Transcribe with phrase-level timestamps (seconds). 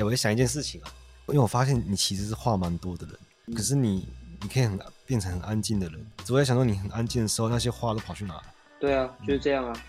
[0.00, 0.88] 欸，我在想一件事情啊，
[1.28, 3.14] 因为我发现你其实是话蛮多的人，
[3.46, 4.08] 嗯、可是你
[4.40, 6.06] 你可以很变成很安静的人。
[6.30, 8.42] 我在想说，你很安静的时候，那些话都跑去哪了？
[8.78, 9.72] 对啊，就是这样啊。
[9.76, 9.82] 嗯、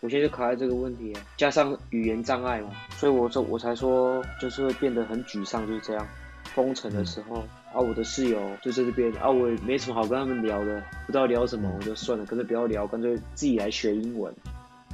[0.00, 6.08] 我现在就卡在这个问题啊，加上语言障碍嘛，所以我说我才说，就是会变得很沮丧，就是这样。
[6.54, 14.34] 封城的时候、嗯、啊，我的室友就在这边啊，我也没什么好跟他们聊的，不知道聊什么，我就算了，干脆不要聊，干脆自己来学英文。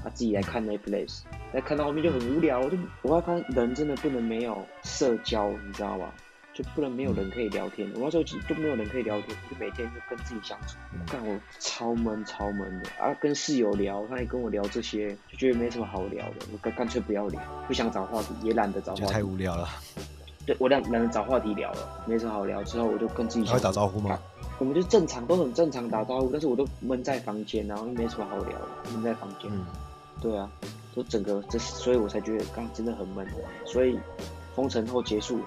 [0.06, 2.60] 他自己来看 Netflix，来看到后面就很无聊。
[2.60, 6.14] 我就我要看人真的不能没有社交，你知道吧？
[6.54, 7.90] 就不能没有人可以聊天。
[7.96, 10.76] 我那时候就都没有人可以聊天，就每天就跟自己相处。
[11.10, 13.12] 干我超闷超闷的啊！
[13.20, 16.46] 跟室友聊，他也跟我聊这些，就觉得没什么好聊的。
[16.52, 19.12] 我干干脆不要聊，不想找话题，也懒得找话题。
[19.12, 19.68] 太无聊了。
[20.46, 22.62] 对，我懒懒得找话题聊了，没什么好聊。
[22.62, 23.44] 之后我就跟自己。
[23.44, 24.16] 他会打招呼吗？
[24.60, 29.50] 我们就正常，都很正常打招呼，但是我都闷在房间，然后没什么好聊的，闷在房间。
[29.50, 29.66] 嗯
[30.20, 30.50] 对啊，
[30.94, 33.26] 就整个这，所以我才觉得刚真的很闷。
[33.64, 33.98] 所以
[34.54, 35.40] 封城后结束，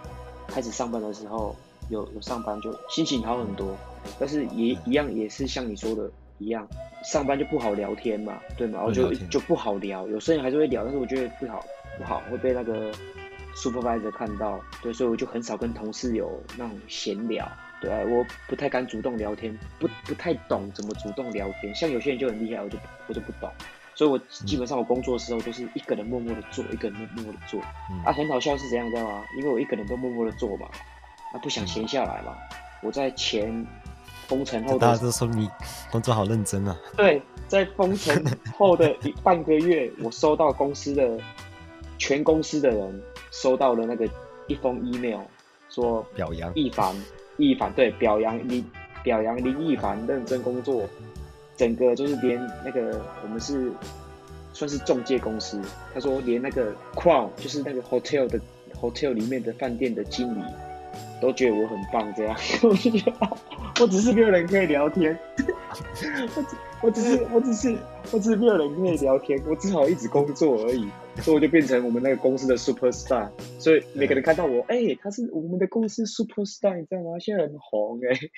[0.47, 1.55] 开始上班的时候，
[1.89, 3.75] 有有上班就心情好很多。
[4.19, 6.67] 但是也一样，也是像你说的一样，
[7.03, 8.77] 上班就不好聊天嘛，对嘛？
[8.77, 10.07] 然后就就不好聊。
[10.07, 11.65] 有些人还是会聊，但是我觉得不好，
[11.97, 12.91] 不好会被那个
[13.55, 14.59] supervisor 看到。
[14.81, 17.45] 对，所以我就很少跟同事有那种闲聊。
[17.81, 21.73] 对啊，我不太敢主动聊天，不不太懂怎么主动聊天。
[21.73, 22.77] 像有些人就很厉害，我就
[23.07, 23.49] 我就不懂。
[23.99, 27.59] 所以，我基本上我工作的时候都是一个人默默的做，一个人默默的做。
[27.91, 29.21] 嗯、啊，很好笑是怎样，知道吗？
[29.37, 30.67] 因为我一个人都默默的做嘛，
[31.33, 32.33] 啊，不想闲下来嘛。
[32.81, 33.67] 我在前
[34.25, 35.49] 封城后的，大家都说你
[35.91, 36.77] 工作好认真啊。
[36.95, 38.23] 对，在封城
[38.57, 41.19] 后的一半个月，我收到公司的
[41.97, 44.07] 全公司的人收到了那个
[44.47, 45.19] 一封 email，
[45.69, 46.95] 说表扬易凡，
[47.35, 48.63] 易凡对表扬你，
[49.03, 50.87] 表扬林易凡认真工作。
[51.59, 53.69] 整个就是连那个我们是
[54.53, 55.59] 算是中介公司，
[55.93, 58.39] 他说连那个 Crown 就是那个 hotel 的
[58.79, 60.41] hotel 里面的饭店的经理
[61.21, 62.33] 都觉得我很棒，这样
[63.81, 65.19] 我只是没有人可以聊天，
[66.33, 67.75] 我只我只是我只是
[68.13, 70.87] 我只是没有人可以聊天，我只好一直工作而已，
[71.17, 73.27] 所以我就变成我们那个公司的 superstar，
[73.59, 77.19] 所以每个人看到我，哎、欸，他是我们的公司 superstar，你知道吗？
[77.19, 78.31] 现在很红哎、欸。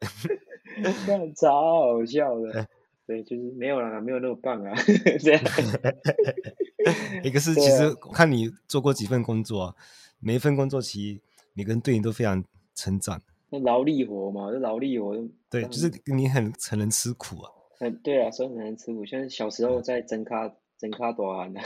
[1.06, 2.68] 这样超好笑的，
[3.06, 4.74] 对，就是没有啦，没有那么棒啊，
[5.20, 5.42] 这样。
[7.24, 9.74] 一个是其实看你做过几份工作啊，
[10.20, 11.20] 每一份工作其实
[11.54, 12.44] 每个人对你都非常
[12.74, 13.20] 成长。
[13.50, 15.16] 那劳力活嘛，这劳力活。
[15.50, 17.50] 对，就是你很很能吃苦啊。
[17.80, 19.04] 嗯，对啊，所以很能吃苦。
[19.04, 21.60] 像小时候在增咖增咖大汉的，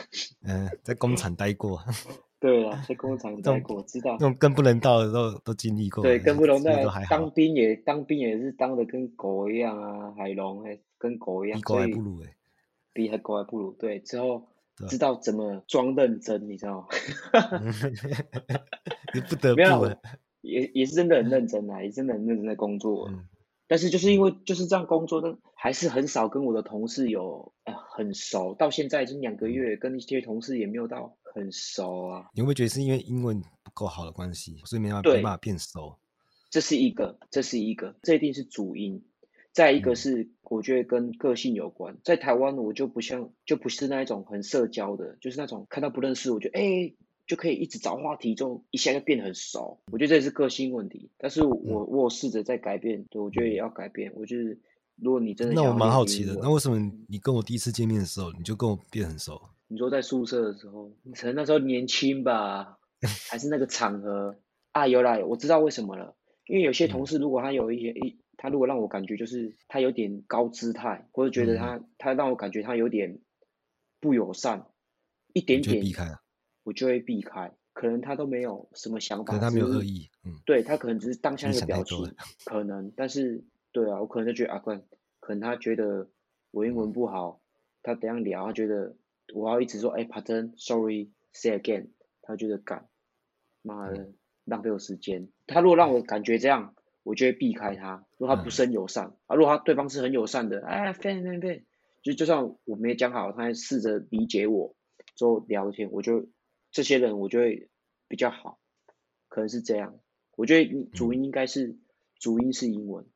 [0.45, 1.83] 嗯，在工厂待过。
[2.43, 6.03] 对啊，在工厂待过，知道那种更不能到的都都经历过。
[6.03, 6.73] 对，更不能到
[7.09, 12.35] 当兵也当兵也是当的跟狗一样啊，海龙哎，跟狗一样，比狗还不如哎，
[12.93, 13.71] 比还狗还不如。
[13.75, 14.49] 对，之后
[14.89, 16.89] 知道怎么装认真，你知道吗？
[19.15, 19.61] 你不得不
[20.41, 23.09] 也也是真的很认真啊，也真的很认真在工作。
[23.69, 31.17] 但是就是因为就是这样工作但，还是很少跟我的同事有呃很熟，到现在已经两个月，跟一些同事也没有到。
[31.35, 32.31] 很熟啊！
[32.35, 35.99] 你会不会觉得是因为英文不够好的关系，所以没办法没办法变熟？
[36.51, 39.03] 这是一个，这是一个，这一定是主因。
[39.53, 41.95] 再一个是，我觉得跟个性有关。
[41.95, 49.83] 嗯、在台湾，我就不像，就不是那一种很社交的，就是那种看到不认识，我就哎、欸、就可以一直找话题，就一下就变得很熟。
[49.93, 51.11] 我觉得这是个性问题。
[51.19, 54.13] 但是我、嗯、我试着在改变，对，我觉得也要改变。
[54.15, 54.59] 我就是，
[55.03, 59.41] 如果你真的，那我蛮好奇的，那为什么你跟我第一次见面的时候，你就跟我变很熟？
[59.67, 62.79] 你说在宿舍的时候，可能那时候年轻吧，
[63.29, 64.37] 还是那个场合
[64.71, 64.87] 啊？
[64.87, 66.15] 有啦，我知道为什么了。
[66.47, 73.19] 因为有些同事，如果他有一些一，他如果让我感觉就是他有点高姿态，或者觉得他他让我感觉他有点
[74.01, 74.67] 不友善，
[75.33, 76.17] 一点点，避开，
[76.65, 77.53] 我就会避开。
[77.73, 82.15] 可能他都没有什么想法，可能他没有恶意，嗯，对他可能只是当下那个表情，
[82.45, 84.83] 可能，但是对啊，我可能就觉得啊，可能
[85.21, 86.09] 可能他觉得
[86.51, 87.41] 我英文不好，
[87.83, 88.97] 他怎样聊，他觉得。
[89.35, 91.91] 我要一直说，哎、欸，Pardon，Sorry，Say again，
[92.21, 92.89] 他觉得干，
[93.63, 94.13] 妈的，
[94.45, 95.29] 浪费我时间。
[95.47, 98.05] 他如果让我感觉这样，我就会避开他。
[98.19, 101.63] 如果他不是很友善，嗯、啊，如果他对方是很友善的，哎，fan，fan，fan，
[102.03, 104.75] 就就算我没讲好，他还试着理解我，
[105.15, 106.29] 之后聊天，我就
[106.73, 107.71] 这些人我就会
[108.09, 108.59] 比较好，
[109.29, 109.99] 可能是这样。
[110.37, 111.81] 我觉得主音应该是、嗯、
[112.19, 113.07] 主音是英文，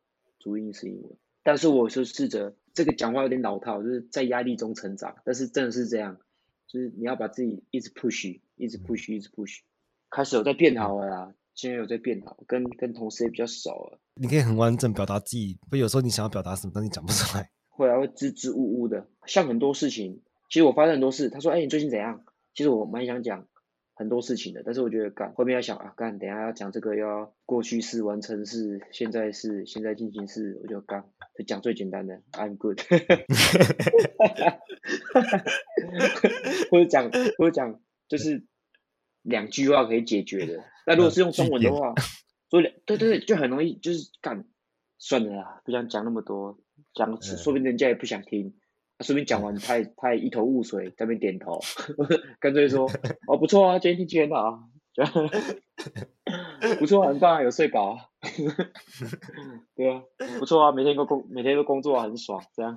[0.46, 1.10] 主音是英文，
[1.42, 2.54] 但是我是试着。
[2.72, 6.20] 这个讲话有点老套，就是在压力中成长，但是真的是这样，
[6.68, 9.62] 就是你要把自己一直 push，一直 push，一直 push，
[10.08, 13.98] 开始有在变好了啦，现在有在变好，跟跟同事也比较熟了。
[14.14, 19.08] 你可以很完整表达自己，不有时候你想要表达什么，但你讲不出来，会啊，会支支吾吾的。
[19.26, 22.22] 像很多事情，其实我发生很多事，他说：“哎，你最近怎样？”
[22.54, 23.48] 其实我蛮想讲，
[23.96, 24.62] 很多事情的。
[24.64, 31.04] 但是我觉得干后面要想啊，干等下要讲这个要过去式、完成式、现在式、现在进行式，我就干
[31.34, 32.78] 就讲最简单的，I'm good，
[36.70, 38.44] 或者讲或者讲就是
[39.22, 40.62] 两句话可以解决的。
[40.86, 41.94] 那如果是用中文的话，
[42.48, 44.44] 所以对对对，就很容易就是干
[44.98, 46.60] 算了啦，不想讲那么多，
[46.94, 48.54] 讲说不定人家也不想听。
[49.00, 51.60] 说不定讲完他也他也一头雾水，在那边点头，
[52.40, 52.90] 干脆说
[53.28, 54.68] 哦不错啊，今天天气很好，
[56.78, 58.00] 不错啊，很棒啊，有睡饱啊，
[59.76, 60.02] 对啊，
[60.38, 62.76] 不错啊，每天都工每天都工作很爽，这样，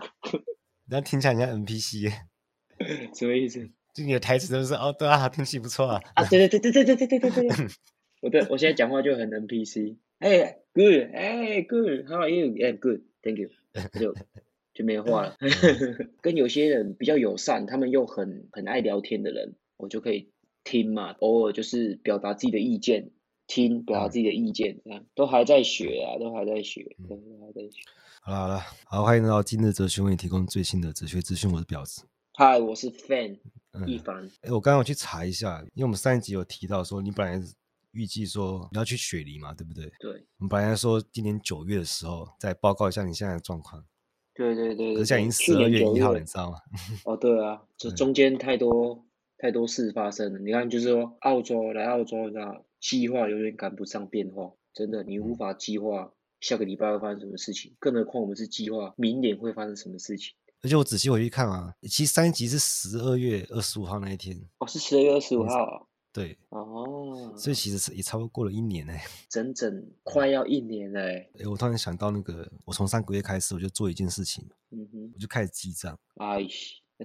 [0.89, 2.11] 那听起来像 NPC，
[3.15, 3.69] 什么意思？
[3.93, 7.67] 就你的台词都是哦对啊，天气不错啊，啊对对对对对对对对对对，
[8.21, 12.47] 我对我现在讲话就很 NPC，哎、hey, good，哎、hey, good，how are you？
[12.61, 13.49] 哎、yeah, good，thank you，
[13.99, 14.13] 就。
[14.79, 15.35] 就没话了，
[16.23, 20.31] 跟有些人比较友善，他们又很很爱聊天的人，我就可以
[20.63, 23.11] 听嘛，偶尔就是表达自己的意见，
[23.45, 27.81] 听表达自己的意见，这样都还在学啊，都还在学，都还在学。
[28.21, 32.03] 好了好了，好欢迎来到今日哲学为你提供最新的哲学资讯，我是婊子。
[32.35, 33.37] 嗨，我是 Fan
[33.85, 34.25] 一凡。
[34.25, 37.45] 哎、欸，我刚刚去查一下，因为我们上一集有提到说，你本来
[37.91, 39.91] 预计说你要去雪梨嘛，对不对？
[39.99, 40.11] 对。
[40.37, 43.83] 我们本来说今年九月的时候再报告一下你现在的状况。
[44.39, 46.57] 对对对，现在已经十二月一号了，你知道吗？
[47.03, 49.03] 哦，对啊，这中间太多
[49.37, 50.39] 太多事发生了。
[50.39, 60.33] 你看，就是说澳洲来澳洲，那，计划永远赶不上变化，真的，你无法计划下个礼拜会发生什么事情，更何况我们是计划明年会发生什么事情。
[60.61, 64.37] 而且我仔细回去看啊，其实上一集是十二月二十五号那一天。
[64.59, 65.83] 哦，是十二月二十五号啊。
[66.19, 71.31] 对哦，所以其实是也差不多过了一年哎， 整整快要一年嘞。
[71.39, 75.97] 哎，我突然想到那个，我从上个月开始我就做一件事情，嗯哼，我就开始记账。
[76.15, 76.45] 哎，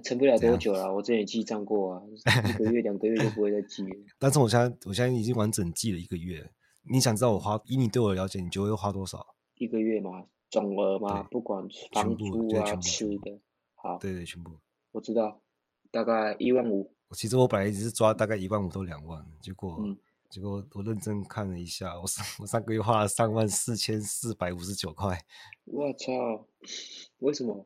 [0.03, 2.01] 撑不了多久了，我之前也记账过啊，
[2.49, 3.95] 一个月两个月就不会再记了。
[4.19, 6.51] 但是我现在我现在已经完整记了一个月。
[6.87, 9.25] 你想知道我花，以你对我的了解，你觉得会花多少？
[9.55, 10.25] 一个月嘛？
[10.51, 11.23] 总额嘛？
[11.31, 13.39] 不管房租啊、吃的，
[13.73, 14.51] 好，对对，全部。
[14.91, 15.41] 我知道，
[15.89, 16.94] 大概一万五。
[17.15, 19.97] 其实我本来一直是抓大概一万五到两万，结果、嗯、
[20.29, 25.17] 结果我认真看了一下，我上我上个月花了三万四千四百五十九块。
[25.63, 26.45] 我操！
[27.19, 27.65] 为什么？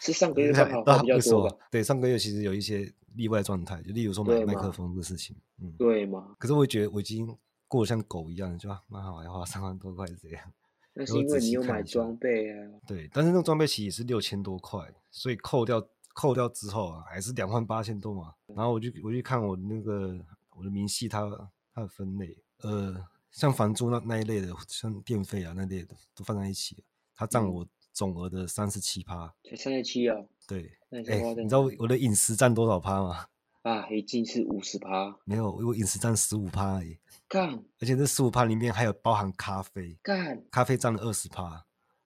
[0.00, 1.56] 是上个月 刚好花比较多吧？
[1.70, 5.34] 对，上个月其实有一些例外状态，就例如说买麦克风这个事情。
[5.62, 6.34] 嗯，对嘛？
[6.38, 7.26] 可是我觉得我已经
[7.68, 10.52] 过得像狗一样，就蛮好，还花三万多块这样。
[10.92, 12.70] 那是因为你有买装备啊。
[12.86, 15.86] 对，但是那个装备其实也是六千多块，所以扣掉。
[16.14, 18.32] 扣掉之后啊，还是两万八千多嘛。
[18.46, 20.18] 然后我就我就看我那个
[20.56, 21.28] 我的明细，它
[21.74, 26.82] 它的分类，呃，像房租那那一类的，像电费啊那类的都放在一起，
[27.14, 29.34] 它占我总额的三十七趴。
[29.42, 30.16] 才三十七啊？
[30.46, 30.72] 对。
[30.90, 33.26] 哎、欸，你知道我的饮食占多少趴吗？
[33.62, 35.16] 啊，已经是五十趴。
[35.24, 36.98] 没有，我饮食占十五趴而已。
[37.26, 37.54] 干。
[37.80, 39.98] 而且这十五趴里面还有包含咖啡。
[40.02, 40.44] 干。
[40.50, 41.64] 咖啡占了二十趴。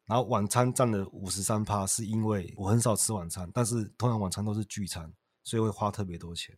[0.08, 5.12] 然后晚餐占了五十三趴，是因为我很少吃晚餐，但是通常晚餐都是聚餐，
[5.44, 6.56] 所以会花特别多钱。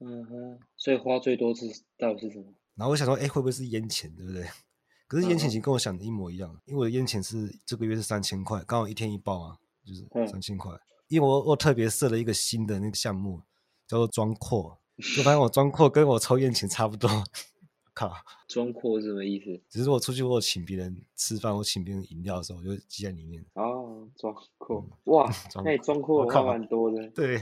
[0.00, 1.64] 嗯哼，所以花最多是
[1.98, 2.52] 到底是什么？
[2.74, 4.46] 然后我想说，哎，会不会是烟钱，对不对？
[5.08, 10.70] 可是烟钱其实跟我想的一模一样，因为我的烟钱是这个月是三千块，刚好一天一包啊，就是三千块。
[10.72, 13.42] 嗯、因为我我特别设了一个新的那个项目，
[13.88, 14.78] 叫做装阔，
[15.16, 17.10] 就发现我装阔跟我抽烟钱差不多。
[18.00, 18.14] 靠，
[18.48, 19.62] 装阔是什么意思？
[19.68, 23.44] 只是我出去我请别人吃饭，我请别人饮料的时候，我就记在里面。
[23.52, 25.30] 哦，装阔，哇，
[25.62, 27.06] 那装阔还蛮多的。
[27.10, 27.38] 对，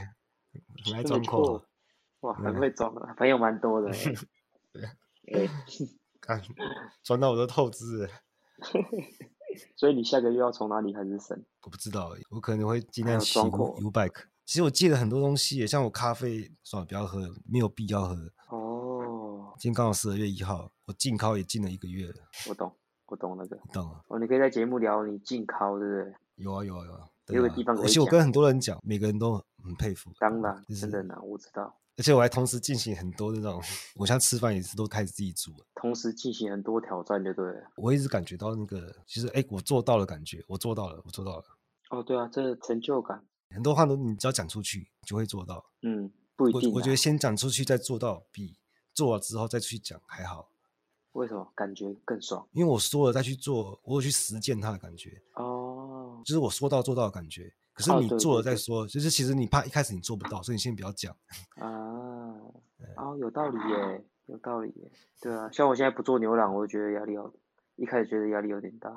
[0.84, 1.64] 很爱装阔。
[2.20, 3.88] 哇，很会装的，朋友蛮多的。
[5.22, 5.48] 对，
[7.04, 8.08] 装到我都透支了。
[9.76, 11.40] 所以你下个月要从哪里开始省？
[11.62, 14.24] 我不知道，我可能会尽量骑 U-bike。
[14.44, 18.16] 其实我借了很多东西，像我咖啡，算了，不要喝，没有必要喝。
[19.58, 22.14] 今天刚好十二月一号，我禁考也禁了一个月了。
[22.48, 22.72] 我懂，
[23.06, 23.58] 我懂那个。
[23.72, 24.04] 懂了。
[24.06, 26.14] 哦，你可以在节目聊你禁考，对不对？
[26.36, 27.08] 有啊有啊有啊。
[27.26, 27.84] 有个地方可以。
[27.84, 29.32] 而且我跟很多人讲，每个人都
[29.64, 30.12] 很佩服。
[30.20, 31.76] 当然，真的呢，我知道。
[31.96, 33.60] 而且我还同时进行很多那种，
[33.96, 35.50] 我现在吃饭也是都开始自己煮。
[35.74, 37.72] 同时进行很多挑战，就对了。
[37.78, 41.44] 我一直感觉到那个，其实哎，我做到了，感觉我做到了，我做到了。
[41.90, 43.24] 哦，对啊，这成就感。
[43.50, 45.64] 很多话都你只要讲出去，就会做到。
[45.82, 46.70] 嗯，不一定。
[46.70, 48.56] 我我觉得先讲出去再做到比。
[48.98, 50.50] 做了之后再去讲还好，
[51.12, 52.44] 为什么感觉更爽？
[52.50, 57.54] 因为我说了再去做，我有去实践它的感觉哦，就是我说到做到的感觉。
[57.72, 61.14] 可是你做了再说，哦、就是其实你怕一开始你做不到，所以你先不要讲
[61.62, 61.68] 啊。
[62.96, 64.90] 哦，有道理耶，有道理耶。
[65.20, 67.32] 对啊，像我现在不做牛郎，我就觉得压力要，
[67.76, 68.92] 一开始觉得压力有点大。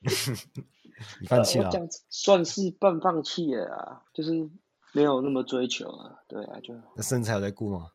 [1.20, 1.70] 你放弃了？
[2.08, 4.48] 算是半放弃了啊，就是
[4.94, 6.24] 没有那么追求了。
[6.26, 7.90] 对啊，就那身材有在顾吗？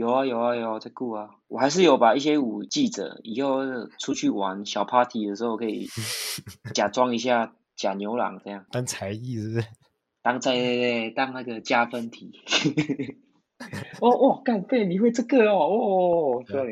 [0.00, 1.28] 有啊有啊有啊，在顾啊。
[1.46, 3.58] 我还是有把一些舞记着，以后
[3.98, 5.88] 出去玩小 party 的时候可以
[6.74, 8.64] 假装一下假牛郎这样。
[8.70, 9.66] 当才艺是不是？
[10.22, 12.32] 当在对对当那个加分题。
[14.00, 14.86] 哦哦，干贝！
[14.86, 16.70] 你会这个哦哦，说你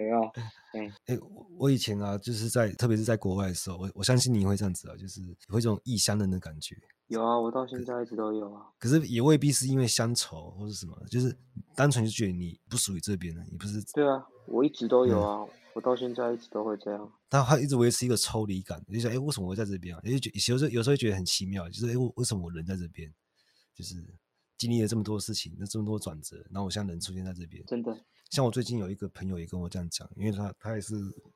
[0.74, 0.80] 要。
[0.82, 1.18] 哎哎，
[1.56, 6.76] 我以前啊，就是在特别是在国外的时候，我我相信你会这样子啊，就是有一种异乡人的感觉。
[7.06, 8.66] 有啊，我到现在一直都有啊。
[8.78, 11.34] 可是也未必是因为乡愁或是什么，就是
[11.74, 13.82] 单纯就觉得你不属于这边的，你不是。
[13.94, 17.12] 对啊，我一直都有啊，嗯、我到现在一直都会这样。
[17.30, 20.00] 但他一直维持一个抽离感，就想哎，为什么我会在这边啊？
[20.04, 23.10] 也就有时候有时候会觉得很奇妙，就是哎，为什么我人在这边？
[23.74, 23.94] 就是
[24.58, 27.96] 经历了这么多事情，那这么多转折，然后我现在人出现在这边，真的。
[28.30, 30.94] 像我最近有一个朋友也跟我这样讲，因为他他也是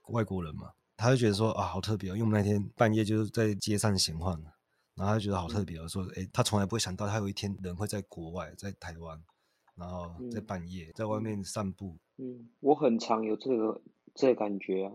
[0.09, 4.43] 外国人嘛，他就觉得说啊，好特别哦，因为我们那天半夜就是在街上闲晃。
[4.95, 9.19] 然后他就觉得好特别，我说：“哎，他从来不会想到，他有一天人会在国外，在台湾，
[9.75, 13.81] 然后在半夜、嗯、在外面散步。”嗯，我很常有这个
[14.15, 14.93] 这个感觉啊，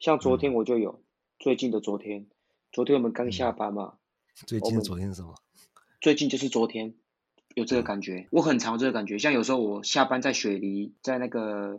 [0.00, 1.04] 像昨天我就有，嗯、
[1.38, 2.26] 最近的昨天，
[2.72, 3.94] 昨天我们刚下班嘛。
[3.94, 3.98] 嗯、
[4.44, 5.32] 最近的昨天是什么？
[6.00, 6.96] 最近就是昨天，
[7.58, 9.18] 有这个感觉，嗯、我很常有这个感觉。
[9.18, 11.78] 像有时候我下班在雪梨，在那个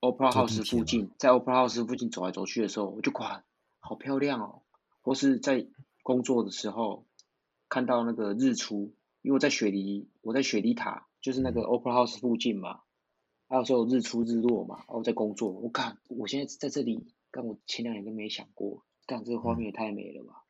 [0.00, 3.44] Opera House 附近，在 Opera House 附近走来走去的时候，我就哇，
[3.78, 4.62] 好漂亮哦，
[5.02, 5.66] 或是在。
[6.06, 7.06] 工作的时候
[7.70, 12.80] 看到那个日出，因为我在雪梨，我在雪梨塔，就是那个 Opera House 附近嘛，
[13.48, 20.44] 还有时候日出日落嘛，然后在工作，我看我现在在这里，但我前两年都没想过，干这个画面也太美了吧！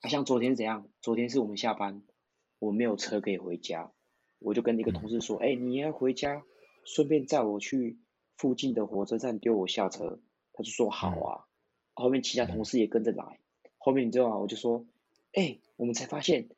[0.00, 0.88] 啊，像昨天怎样？
[1.00, 2.02] 昨天是我们下班，
[2.58, 3.92] 我没有车可以回家，
[4.38, 6.42] 我就跟一个同事说，哎、欸，你要回家，
[6.84, 7.98] 顺便载我去
[8.36, 10.20] 附近的火车站丢我下车，
[10.52, 11.46] 他就说好啊，
[11.94, 13.40] 后面其他同事也跟着来，
[13.78, 14.38] 后面你知道吗？
[14.38, 14.84] 我就说。
[15.32, 16.48] 哎、欸，我们才发现，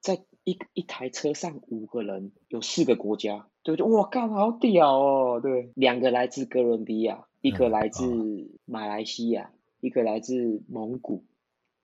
[0.00, 3.92] 在一一台车上五个人，有四个国家，对不对？
[3.92, 5.40] 哇，干好屌哦！
[5.40, 11.24] 对，两个来自哥伦比亚，一个来自马来西亚，一个来自蒙古，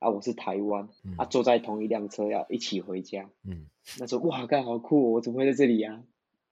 [0.04, 3.30] 啊，我是台湾，嗯、啊，坐在同一辆车要一起回家。
[3.42, 3.66] 嗯，
[3.98, 5.10] 那时候哇，干好酷、哦！
[5.12, 6.04] 我怎么会在这里呀、啊？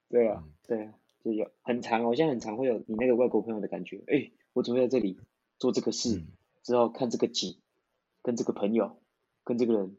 [0.09, 3.99] 对啊，嗯、对啊，就有很长，我现在很常会有你那个外国朋友的感觉。
[4.06, 5.18] 哎、欸，我怎么会在这里
[5.59, 6.16] 做这个事？
[6.16, 6.26] 嗯、
[6.62, 7.59] 之后看这个景，
[8.23, 8.97] 跟这个朋友。
[9.44, 9.97] 跟这个人，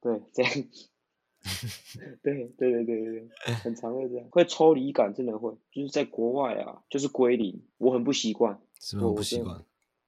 [0.00, 0.52] 对，这样，
[2.22, 9.64] 对对对对对，很常会这样，会抽离感，真的会，就是在国外啊，就是归零，我很不习惯，是不习惯？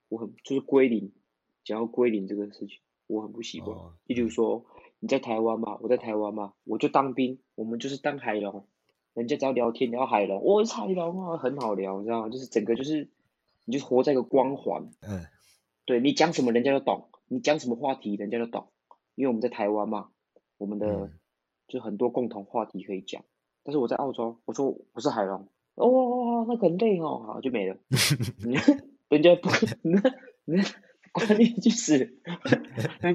[0.08, 1.10] 我很就是归零，
[1.64, 3.76] 讲到归零这个事情，我很不习惯。
[3.76, 4.64] 哦、也就是说，
[5.00, 8.66] 你在台湾嘛，我在台湾嘛，我就当兵，我们就是当海龙，
[9.14, 12.28] 人家只要聊天聊海龙，我是海龙啊，很好聊，你知道吗？
[12.28, 13.08] 就是整个就是，
[13.64, 15.24] 你就活在一个光环，嗯，
[15.84, 18.68] 对你讲什么人家都懂，你讲什么话题人家都懂。
[19.14, 20.10] 因为我们在台湾嘛，
[20.58, 21.10] 我们的、嗯、
[21.68, 23.24] 就很多共同话题可以讲。
[23.64, 27.78] 但是我在澳洲，我说我是海龙，哦，哦，那很累哦，好就没了。
[29.08, 29.48] 人家不，
[29.80, 30.02] 那
[30.44, 30.62] 那
[31.16, 32.18] 关你去死。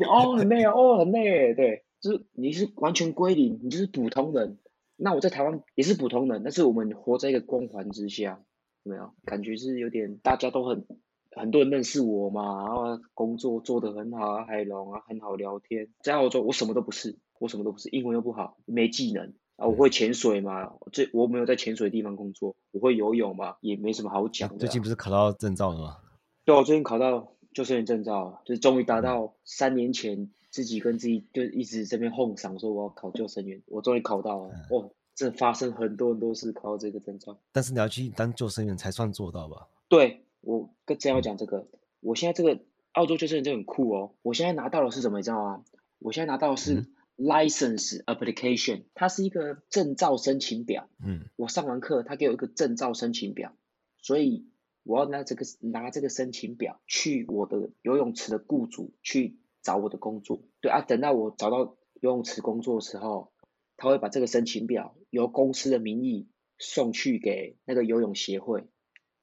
[0.10, 4.58] 哦很累哦很累，对，就是你是完全归零，你就是普通人。
[4.98, 8.42] 那我在台湾也是普通人，但是我们活在一个光环之下，
[8.84, 9.14] 有没有？
[9.26, 10.86] 感觉是有点大家都很。
[11.34, 15.88] 很多人认识我嘛，然后工作做得很好啊，海龙啊，很好聊天。
[16.04, 19.66] 在澳洲，我什么都不是，我什么都不是，英文又不好，没技能啊。
[19.66, 22.58] 我会潜水嘛，这我没有在潜水的地方工作。
[22.72, 24.58] 我会游泳嘛，也没什么好讲。
[24.58, 25.98] 最近不是考到证照了吗？
[26.44, 34.54] 对，我最近考到救生员证照，就是终于达到三年前自己跟自己就一直这边哄嗓说我要考救生员，我终于考到了。
[34.54, 37.38] 嗯、哦，这发生很多很多事考到这个证照。
[37.52, 39.68] 但是你要去当救生员才算做到吧？
[39.88, 40.24] 对。
[40.44, 41.68] 我跟正要讲这个，嗯、
[42.00, 42.60] 我现在这个
[42.94, 44.14] 澳洲救生员就很酷哦。
[44.24, 45.64] 我现在拿到的是什么，你知道吗？
[46.00, 50.90] 我现在拿到的是 license application，、嗯、它是一个证照申请表。
[51.06, 53.54] 嗯，我上完课，他给我一个证照申请表，
[54.02, 54.48] 所以
[54.84, 60.44] 我要拿这个拿这个申请表去我的游泳池的雇主去找我的工作。
[60.62, 63.32] 对啊，等到我找到游泳池工作的时候，
[63.78, 68.68] 他会把这个申请表由公司的名义送去给那个游泳协会。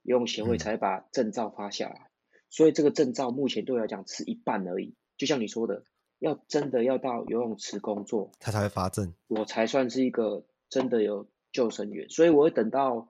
[0.03, 4.95] 游泳协会才把证照发下来，嗯、所以这个证照目前对我来讲是一半而已。
[5.19, 5.85] 就像你说的，
[6.19, 12.09] 要真的要到游泳池工作，他才会发证，我才算是一个真的有救生员。
[12.09, 13.09] 所以我会等到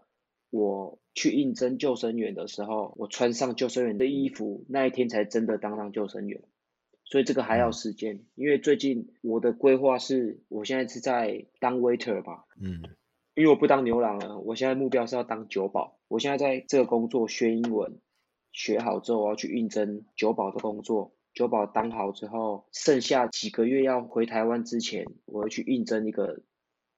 [0.50, 6.40] 我去应征救生员的时候，我穿上救生员的衣服，那一天才真的当上救生员。
[7.04, 12.84] 所以这个还要时间，嗯、因为最近我的规划是，我现在是在当 waiter 吧，嗯。
[13.34, 15.98] 因为我不当牛郎了，我现在目标是要当酒保。
[16.08, 18.00] 我现在在这个工作学英文，
[18.52, 21.14] 学好之后我要去应征酒保的工作。
[21.34, 26.40] 酒保当好之后，剩下几个月要回台湾之前，我要去应征一个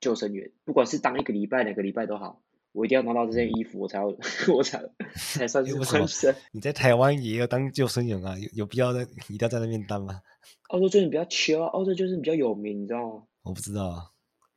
[0.01, 0.51] 救生员。
[0.65, 4.07] 不管是当一个礼拜、两个礼拜都好，我一定要拿到这件衣服，我才要
[4.55, 4.81] 我才
[5.15, 5.65] 才算
[6.07, 6.35] 是。
[6.53, 8.39] 你在台湾也要当救生员啊？
[8.39, 10.21] 有有必要在一定要在那边当吗？
[10.69, 13.23] 澳洲救生员比较缺啊，澳洲就是比较有名，你知道吗？
[13.43, 14.11] 我不知道啊，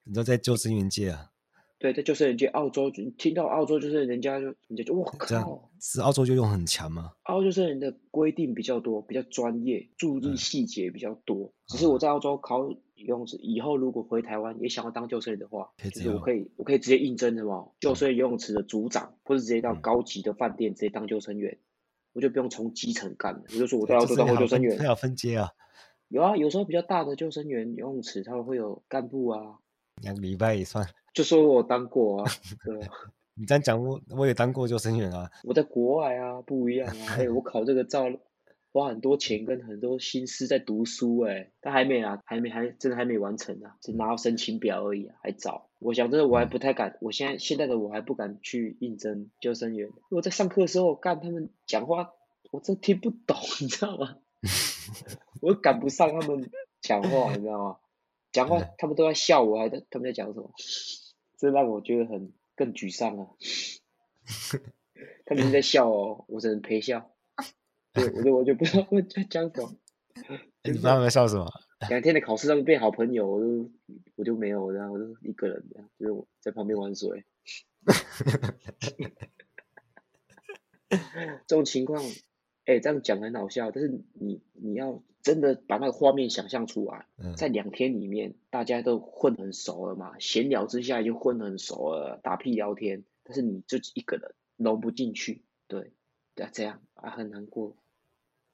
[0.03, 1.31] 你都在救生员界啊？
[1.79, 7.11] 对，在救生员界，澳洲听到澳洲就是人家就人家就我靠，是澳洲就用很强吗？
[7.23, 11.47] 澳洲救生员的规定比较多，比较专业，注意细节比较多。
[11.47, 12.69] 嗯、只是我在澳洲考。
[12.95, 21.57] 游泳池以后如果回台湾也想要当救生员的话，就是我可以我可以直接应征的嘛，救生游泳池的组长，或者直接到高级的饭店直接当救生员，
[22.13, 23.41] 我就不用从基层干了。
[23.49, 25.49] 我就说我都要做当过救生员，他有分阶啊？
[26.09, 29.57] 有啊，有时候比较大的救生员游泳池他们会有干部啊，
[30.01, 30.87] 两个礼拜也算。
[31.13, 32.31] 就说我当过啊，
[32.65, 32.89] 对啊。
[33.35, 38.05] 你这样讲我我也当过救生员啊，我在国外啊不一样啊， 哎我考这个照。
[38.73, 45.69] 花很多钱跟很多心思在读书哎，但还没啊，还没还真的还没完成啊，只拿到申请表而已啊，还早。
[45.79, 49.89] 我想真的我还不太敢，我现在现在的我还不敢去应征救生员。
[50.09, 52.13] 我在上课的时候干他们讲话，
[52.51, 54.17] 我真听不懂，你知道吗？
[55.39, 56.49] 我赶不上他们
[56.81, 57.77] 讲话，你知道吗？
[58.31, 60.51] 讲话他们都在笑我，还在他们在讲什么？
[61.37, 63.27] 这让我觉得很更沮丧啊。
[65.25, 67.11] 他们在笑哦，我只能陪笑。
[67.93, 69.75] 对，我就我就不知道我在讲什么。
[70.63, 71.47] 你知道他们在笑什么？
[71.89, 73.69] 两天的考试，他们变好朋友，我就
[74.15, 77.25] 我就没有，然后我就一个人这样，就是我在旁边玩水。
[81.47, 82.01] 这种情况，
[82.65, 95.91] 哎、欸，这样讲很好笑，但是你你要真的把那个画面想象出来，嗯、在两天里面，大家都混很熟了嘛，闲聊之下已经混很熟了，打屁聊天，但是你就一个人融不进去，对，
[96.35, 97.75] 对啊，这样啊很难过。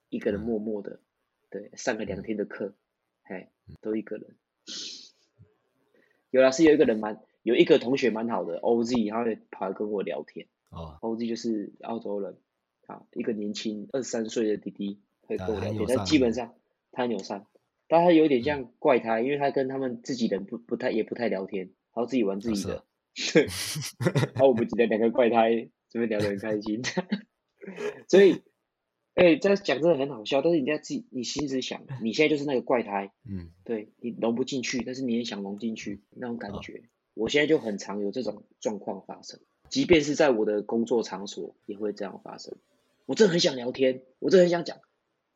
[0.10, 1.00] 一个人默默的，
[1.50, 2.74] 对，上了两天的课，
[3.24, 3.52] 哎，
[3.82, 4.36] 都一个人。
[6.32, 10.48] 有啦，是有一个人蛮，有一个同学蛮好的，OZ，他会跑来跟我聊天。
[10.70, 12.38] 哦，OZ 就是澳洲人，
[12.86, 16.54] 啊，一个年轻二十三岁的弟弟会跟我聊天，但基本上
[16.92, 17.46] 他很友善，
[17.88, 22.86] 但他有点像怪胎，因为他跟他们自己人不不太也不太聊天，然后自己玩自己的。
[23.34, 23.48] 对，
[24.36, 26.82] 然后我们几个两个怪胎这边聊得很开心，
[28.08, 28.44] 所以。
[29.20, 36.78] 哎，这讲真的很好笑，但是你在自己，你心思想，你现在就是那个怪胎， 嗯，对，你融不进去，但是你也想融进去那种感觉。
[36.78, 36.82] 哦、
[37.16, 42.56] 我现在就很常有这种状况发生，即便是在我的工作场所也会这样发生。
[43.08, 44.78] 我真的很想聊天，我真的很想讲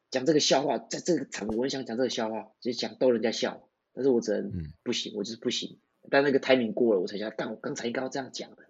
[0.10, 5.78] 讲这个笑话，在这个场合我很想讲这个笑话，就是讲逗人家笑，但是我只能、嗯、不行，我就是不行。
[6.10, 8.64] 但那个 timing 过了，我才想，但我刚才应该要这样讲的，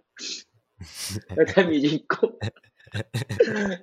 [1.38, 2.39] 那 timing 已经过了。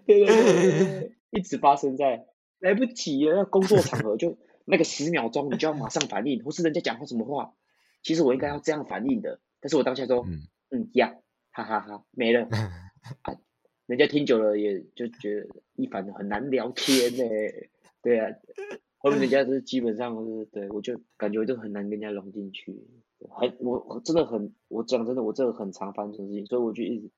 [0.07, 1.20] 对对对对。
[1.31, 2.27] 一直发生在
[2.59, 7.55] 来不及了，那工作场合就 那个十秒钟，你就要马上反应，或是人家讲话什么话，
[8.03, 11.17] 其实我应该要这样反应的，但是我当下说，嗯嗯呀，
[11.51, 12.47] 哈哈哈，没了，
[13.23, 13.35] 啊，
[13.87, 17.25] 人家听久了也就觉得一凡很难聊天呢，
[18.03, 18.37] 对啊，
[18.99, 22.87] 后面人家是基本上是对我就感觉就很难跟人家融进去，
[23.29, 27.11] 很我我真的很我讲真的我这个很常发生这种事情，所以我就一直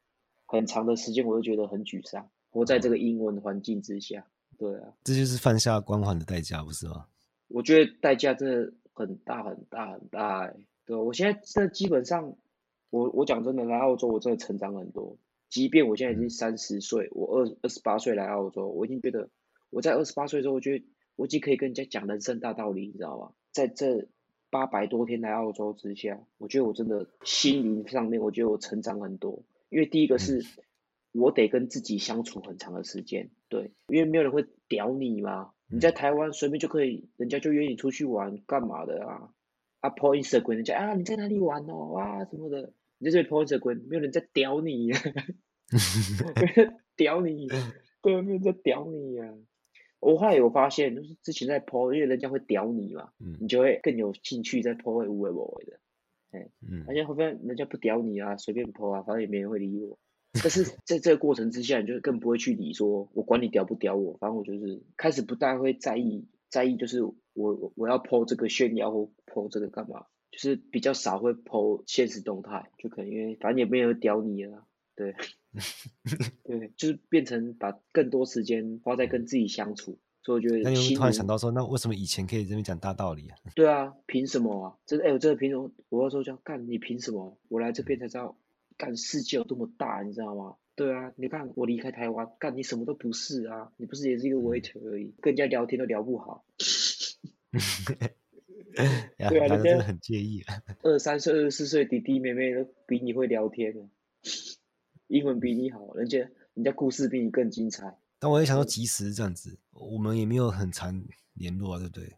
[0.47, 2.31] 很长的时间我都觉得很沮丧。
[2.53, 4.27] 活在这个英文环境之下，
[4.59, 7.07] 对啊，这就是犯下光环的代价，不是吗？
[7.49, 12.37] 我觉得代价真的很大很大很大，欸，对，我现在这基本上，
[12.91, 15.17] 我我讲真的，来澳洲我真的成长很多。
[15.49, 19.31] 即便我现在已经三十岁，我二二十八岁来澳洲，我已经觉得
[19.71, 20.85] 我在二十八岁的时候，我觉得
[21.17, 23.33] 我已经可以跟人家讲人生大道理，你知道吗？
[23.51, 24.09] 在这
[24.51, 29.43] 八百多天来澳洲之下，我觉得我真的心灵上面，我觉得我成长很多。
[29.71, 30.45] 因为第一个是。
[31.15, 35.53] 嗯我得跟自己相处很长的时间，对，因为没有人会屌你嘛。
[35.69, 39.31] 你在台湾随便就可以，人家就约你出去玩干嘛的啊？
[39.81, 41.95] 啊，po Instagram 人家啊，你在哪里玩哦？
[41.99, 44.99] 啊什么的，你在这里 po Instagram，没有人在屌你呀，
[46.97, 47.47] 屌你，
[48.01, 49.35] 对，没有人在屌你呀。
[50.01, 55.79] 我后来有发现，就是之前在 po，因为人家会屌你嘛，嗯、你就会更有兴趣在 po 会无为无为的，
[56.31, 59.99] 哎，嗯，人家会发现人家不屌你啊，随便 po 啊，反正也没人会理我。
[60.35, 74.65] 但是在这个过程之下，你就更不会去理说，我管你屌不屌我，反正我就是开始不大会在意，在意就是我我要 po 这个炫耀或 po 这个干嘛，就是比较少会 po 现实动态，就可能因为反正也没有屌你了，
[74.97, 75.15] 对，
[76.45, 80.63] 对，就是变成把更多时间花在跟自己相处，所以我觉得。
[80.63, 83.37] 那你突然想到说，那为什么以前可以这么讲大道理啊？
[83.55, 84.79] 对啊，凭什么啊？
[84.87, 85.71] 真的，哎，我真的凭什么？
[85.91, 87.37] 我那时候就要干，你凭什么？
[87.49, 88.35] 我来这边才知道。
[88.77, 90.57] 干世界有多么大，你知道吗？
[90.75, 96.45] 对啊，你看我离开台湾，干你什么都不是啊，你不是也是一个 waiter 而已，跟人家聊天都聊不好。
[98.75, 100.63] 对啊，人家很介意啊。
[100.83, 103.91] 二三岁、二十四岁弟弟妹妹都比你会聊天，
[105.09, 106.19] 英文比你好，人家
[106.55, 107.99] 人家故事比你更精彩。
[108.19, 111.05] 但我也想说，即使这样子，我们也没有很常
[111.35, 112.17] 联络啊，对不对？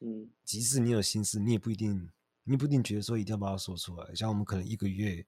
[0.00, 2.10] 嗯，即使你有心事，你也不一定，
[2.44, 4.14] 你不一定觉得说一定要把它说出来。
[4.14, 5.24] 像我们可能一个月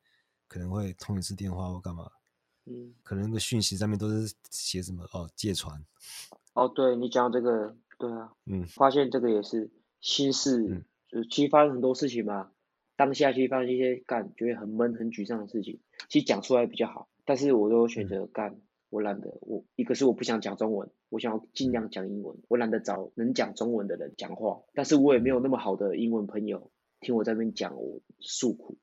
[0.49, 2.11] 可能会通一次电话或干嘛，
[2.65, 5.85] 嗯，可能那个讯息上面都是写什么哦借传。
[6.55, 12.51] 哦，对你讲这个，对啊，嗯，发现这个也是心事，嗯、就是其实发生很多事情嘛，
[12.97, 17.09] 当下其实发生一些干觉得很闷、很沮丧的事情，其实讲出来比较好。
[17.25, 24.63] 但是我都选择干，嗯、我懒得，我一个是我不想讲中文，我想要尽量讲英文，我懒得找能讲中文的人讲话。
[24.73, 28.79] 但是我也没有那么好的英文朋友听我在那边讲我诉苦。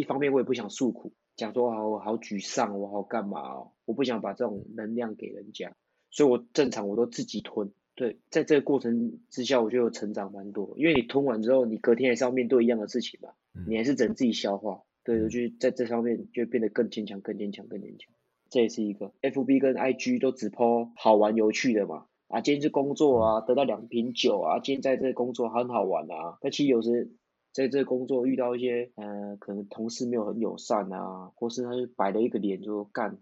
[0.00, 5.76] 一方面我也不想诉苦，讲说啊我好沮丧，我好干嘛哦，我不想把这种能量给人家。
[6.10, 10.74] 所以我正常我都自己吞，对，在这个过程之下，我就有成长蛮多。
[10.76, 13.28] 因为你吞完之后，你隔天还是要面对一样的事情嘛，
[13.68, 14.82] 你还是只能自己消化。
[15.04, 18.12] 对，我就在这方面就变得更坚强、更坚强、更坚强。
[18.48, 26.38] 这也是一个 FB 跟 IG 都只 po 好玩有趣的嘛，啊，今天是工作啊，得到两瓶酒啊，今天在这工作很好玩啊。
[26.40, 27.12] 但其实有时
[27.52, 33.18] 在这工作遇到一些，呃，可能同事没有很友善啊，或是他就摆了一个脸就干，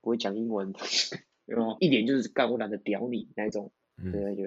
[0.00, 0.74] 不会讲英文。
[1.46, 1.76] 然后？
[1.80, 4.46] 一点就是干，我懒得屌你那一种，对对对，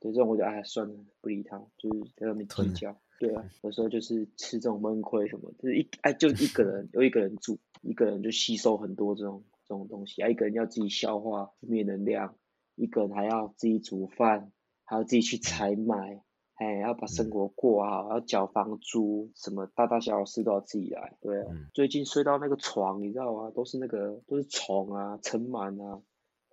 [0.00, 3.00] 对这种我就哎算了，不理他，就是在外面计较。
[3.20, 12.36] 对啊，有时候就是吃这种闷亏什么，就是一哎就一个人，有一个人住，一个人就吸收很多这种这种东西，啊一个人要自己消化负面能量，
[12.74, 14.50] 一个人还要自己煮饭，
[14.84, 16.23] 还要自己去采买。
[16.56, 21.16] 哎，要把生活过好，要缴房租，什么大大小小事都要自己来。
[21.20, 23.50] 对啊，嗯、最近睡到那个床，你知道吗？
[23.54, 26.00] 都是那个都是虫啊，尘螨啊，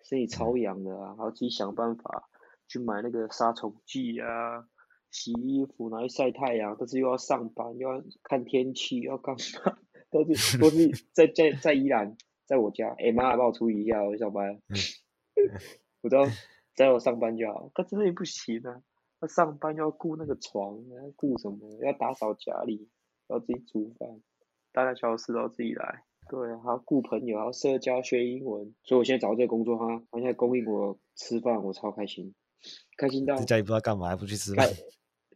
[0.03, 2.27] 身体超痒的啊，还要自己想办法
[2.67, 4.65] 去买那个杀虫剂啊，
[5.11, 9.77] 洗衣服，然后晒太阳，但是又要上班，又要看天气，又要干嘛？
[10.09, 12.89] 都是都是 在在在宜兰，在我家。
[12.97, 14.59] 哎妈，帮我处理一下，我上班。
[14.67, 14.75] 嗯、
[16.01, 16.25] 我知道，
[16.75, 18.81] 在我上班就好，可真的也不行啊。
[19.21, 21.77] 他上班要顾那个床，要顾什么？
[21.85, 22.89] 要打扫家里，
[23.27, 24.19] 要自己煮饭，
[24.73, 26.03] 大大小小事都要自己来。
[26.27, 28.73] 对，还要顾朋友，还要社交，学英文。
[28.83, 32.33] 所以我现在找这个工作哈，他现在供应我吃饭，我超开心，
[32.97, 34.67] 开心到在家里不知道干嘛，还不去吃饭。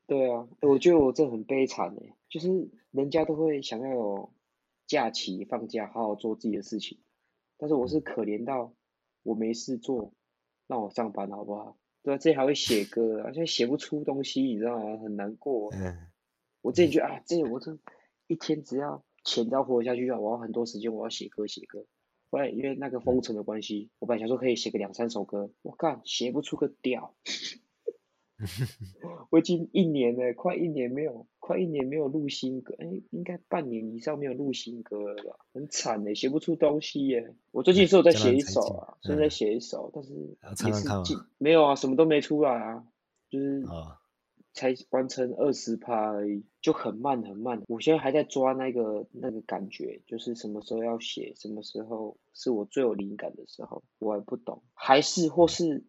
[0.08, 4.34] 对啊，我觉得我这很悲惨诶，就是人家都会想要有
[4.88, 7.00] 假期放假，好好做自己的事情，
[7.58, 8.74] 但是我是可怜到
[9.22, 10.12] 我没事做，
[10.66, 11.78] 让我上班好不好？
[12.06, 14.98] 对啊，这还会写歌，啊，现在写不出东西，你知道吗？
[15.04, 15.74] 很难过。
[15.74, 15.98] 嗯。
[16.62, 17.78] 我自己觉得啊，这我这
[18.28, 21.84] 一天只要钱只要活下去啊，我要很多时间，我要写歌写歌。
[22.30, 27.16] 后来因为那个封城的关系，我本来想说可以写个两三首歌，我靠，写不出个屌。
[29.32, 35.46] 我已经一年了，快一年没有，快一年没有录新歌，哎，应该半年以上没有录新歌了吧？
[35.54, 37.36] 很惨哎，写不出东西耶。
[37.52, 40.14] 我最近是有在写一首啊，正在写一首，但是
[40.66, 40.88] 也是
[41.38, 42.84] 没有啊，什么都没出来啊，
[43.30, 43.64] 就是
[44.54, 47.62] 才完成二十趴而已，就很慢很慢。
[47.68, 55.84] 我现在还在抓那个那个感觉，就是什么时候要写，什么时候是我最有灵感的时候，我还不懂，还是或是。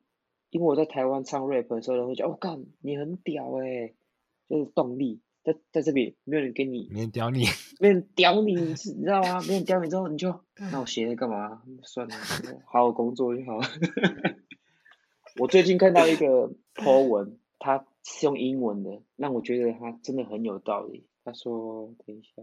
[0.51, 3.95] 因为我在台湾唱 rap 的时候，人会觉得哦，干你很屌哎、欸、
[4.49, 7.45] 就是动力在在这边没有人跟你，没人屌你，
[7.79, 9.41] 没人屌你，你知道吗？
[9.47, 11.63] 没人屌你之后，你就那我写干嘛？
[11.85, 12.15] 算了，
[12.67, 13.61] 好好工作就好。
[15.39, 21.07] 我最近看到一个 po 文，他是用英文的，让我觉得他真的很有道理。
[21.25, 22.43] 他说，等一下，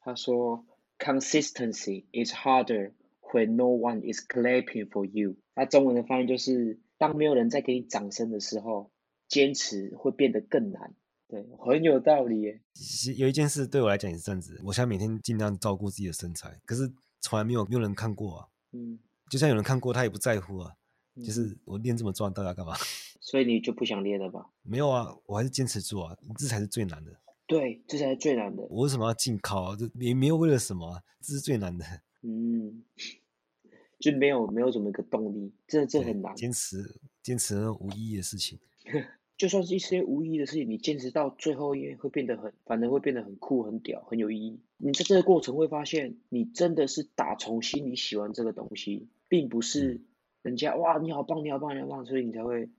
[0.00, 0.66] 他说
[0.98, 5.36] ，consistency is harder when no one is clapping for you。
[5.54, 6.78] 他中文的翻译就是。
[6.98, 8.92] 当没有人在给你掌声的时候，
[9.26, 10.94] 坚持会变得更难。
[11.32, 12.60] 对，很有道理耶。
[12.74, 16.92] 其实有一件事对我来讲也是这样子，我现在每天尽量照顾自己的身材，可是
[17.22, 18.48] 从来没有没有人看过啊。
[18.72, 18.98] 嗯，
[19.30, 20.74] 就算有人看过，他也不在乎啊。
[21.14, 22.74] 嗯、就是我练这么壮，大家干嘛？
[23.18, 24.50] 所以你就不想练了吧？
[24.62, 27.18] 没有啊，我还是坚持做啊，这才是最难的。
[27.46, 28.62] 对，这才是最难的。
[28.64, 29.76] 我为什么要进考啊？
[29.78, 31.84] 这也没有为了什么啊，这是最难的。
[32.20, 32.84] 嗯。
[33.98, 36.34] 就没有没有什么一个动力，这这很难。
[36.34, 38.58] 坚持坚持那无意义的事情，
[39.42, 44.60] 就算是一些无意义的事情，你坚持到最后，也会变得很，反而会变得很酷、很屌、很有意义。
[44.76, 50.00] 你在这个过程会发现，你真的是打从心里喜欢这个东西，并不是
[50.42, 52.70] 人家哇你好棒、你好棒、你好棒，所以你才会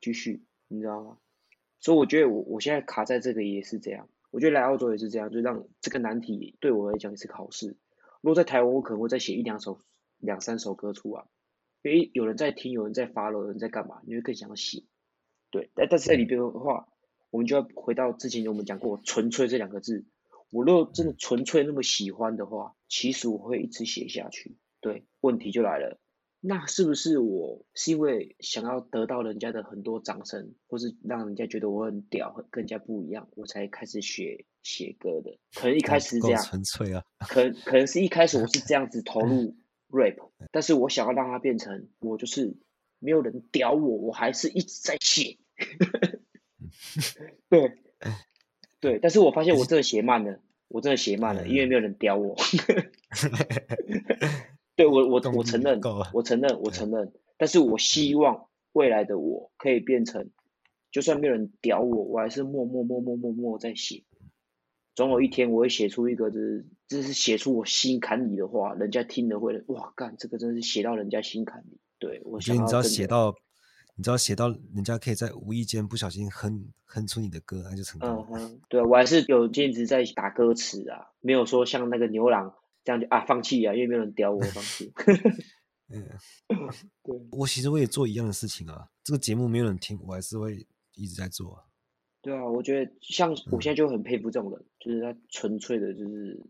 [0.00, 1.18] 继续，你知道吗？
[1.78, 7.76] 所以我觉得我我现在卡在这个也是这样，我觉得来澳洲也是这样，就让这个难题对我来讲也是考试。
[8.22, 9.78] 如果在台湾，我可能会再写一两首。
[10.18, 11.22] 两三首歌出来，
[11.84, 14.82] 因为有人在听，有人在 follow，有人在干嘛，你会更想写。
[15.50, 16.88] 对，但但是在里边的话，
[17.30, 20.04] 我们就要回到之前我们讲过“纯粹”这两个字。
[20.50, 24.56] 我如果真的纯粹那么喜欢的话，其实我会一直写下去。
[24.80, 26.00] 对，问题就来了，
[26.40, 35.36] 那是不是我是因为想要得到人家的很多掌声，或是让人家觉得我很屌，跟人家不一样，我才开始学写歌的？
[35.54, 39.54] 可能一开始是这样，纯粹啊，可可能是一开始我是这样子投入
[39.90, 40.16] rap，
[40.50, 42.56] 但是我想要让它变成我就是
[42.98, 45.38] 没有人屌我，我还是一直在写。
[47.48, 47.78] 对。
[48.80, 52.36] 对，但是我发现我真的写慢了，我真的写慢了，因为没有人屌我。
[54.76, 55.80] 对我，我我承认，
[56.12, 57.12] 我承认，我承认。
[57.36, 60.30] 但是我希望未来的我可以变成，
[60.92, 64.04] 就算没有人屌我，我还是默默默默默默在写。
[64.94, 71.80] 总有一天我会写出一个，就是就是写出我心坎里的话，人家听了会，哇，干，这个真是写到人家心坎里。
[71.98, 73.34] 对，我觉得你知道写到。
[74.00, 78.50] 你知道写到人家可以在无意间不小心哼哼出你的歌，那就成功了。
[78.68, 84.92] 对，我还是有坚持在打歌词啊，没有说像那个牛郎这样就啊放弃啊，因为没有人屌我放弃。
[85.90, 86.08] 嗯，
[87.02, 91.64] 对，我其实我也做一样的事情啊，这个节目没有人听，我还是会一直在做啊。
[92.22, 96.40] 对啊，我觉得像我现在就很佩服这种人，嗯、就是他纯粹的就是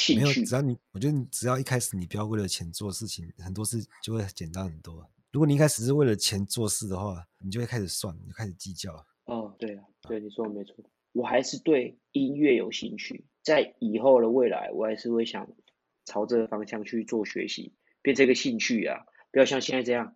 [0.00, 0.22] 兴趣。
[0.22, 5.06] 没有，只要你，我觉得你只要一开始你不要为了钱做事情，很多事就会简单很多。
[5.30, 8.92] 如果你一开始是为了钱做事的话，你就会开始算，你就开始计较。
[9.26, 10.74] 哦，对啊，对，你说的没错。
[11.12, 15.48] 我还是对音乐有兴趣，在以后的未来，我还是会想
[16.04, 20.14] 朝这个方向去做学习，变成一个兴趣啊，不要像现在这样。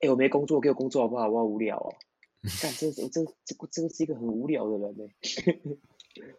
[0.00, 1.28] 哎，我没工作，给我工作好不好？
[1.28, 1.94] 我好无聊哦。
[2.62, 5.04] 但这这这这真的是一个很无聊的人呢。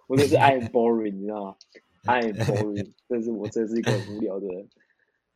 [0.07, 1.55] 我就是 am boring，你知道吗
[2.05, 4.69] am boring，但是我真的是一个很无聊的人。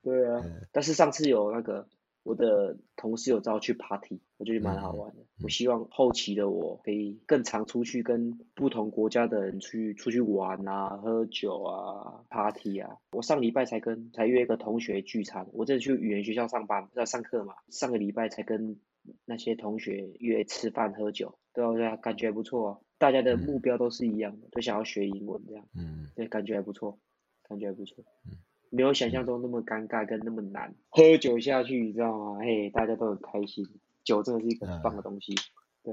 [0.02, 1.88] 对啊，但是上次有那个。
[2.24, 5.22] 我的同事有找我去 party，我觉得蛮好玩的。
[5.22, 12.98] 嗯、我希望后期的我可以更常出去跟不同国家的人去出去玩啊，喝酒啊，party 啊。
[13.14, 17.56] 我上礼拜才跟才约一个同学聚餐，我这去语言学校上班要上课嘛。
[17.70, 18.78] 上个礼拜才跟
[19.26, 22.78] 那些同学约吃饭喝酒，对啊，对啊，感觉不错啊。
[23.00, 25.66] 大家的目标都是一样的，嗯、都想要学英文这样。
[25.74, 27.00] 嗯，对，感觉还不错，
[27.42, 28.04] 感觉还不错。
[28.28, 28.38] 嗯。
[28.72, 32.38] 没有想象中那么尴尬跟那么难，喝酒下去你知道吗？
[32.40, 33.66] 嘿，大家都很开心，
[34.04, 35.34] 酒真的是一个很棒的东西。
[35.82, 35.92] 对，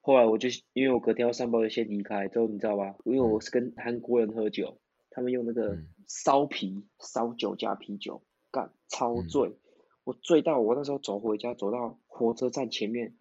[0.00, 2.96] 后来我就因为我隔天要上班就先离开，之后你知道吧？
[3.04, 9.56] 因为我是跟韩国人喝酒，他们用那个烧啤烧酒加啤酒，干超醉，
[10.02, 13.14] 我醉到我那时候走回家，走到火车站前面，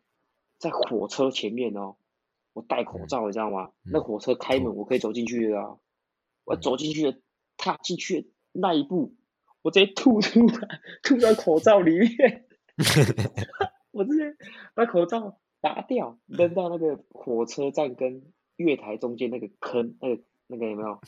[0.58, 1.98] 在火车前面哦，
[2.56, 3.72] 我戴口罩你知道吗？
[3.84, 5.76] 那火车开门我可以走进去的啊，
[6.46, 7.18] 我走进去了，
[7.58, 8.28] 踏进去了。
[8.54, 9.14] 那一步，
[9.62, 12.46] 我直接吐出来，吐到口罩里面。
[13.92, 14.34] 我直接
[14.74, 18.24] 把口罩拔掉，扔到那个火车站跟
[18.56, 21.02] 月台中间那个坑，那个那个有没有？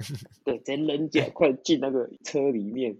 [0.42, 2.96] 对，直接扔掉，快进那个车里面，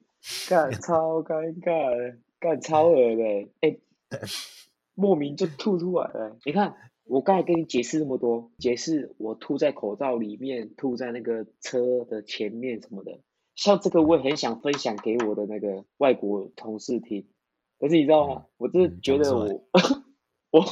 [0.47, 3.25] 干超尴尬的，干超恶的，
[3.61, 3.81] 哎、欸，
[4.95, 6.37] 莫名就吐出来了。
[6.45, 6.75] 你看，
[7.09, 13.21] 我刚才跟你解释那么多，解释我吐在口罩里面，吐在那个车的前面什么的。
[13.55, 17.27] 像这个我也很想分享给我的那个外国同事听，
[17.79, 18.45] 可是你知道吗？
[18.57, 19.65] 我真的觉得 我，
[20.51, 20.65] 我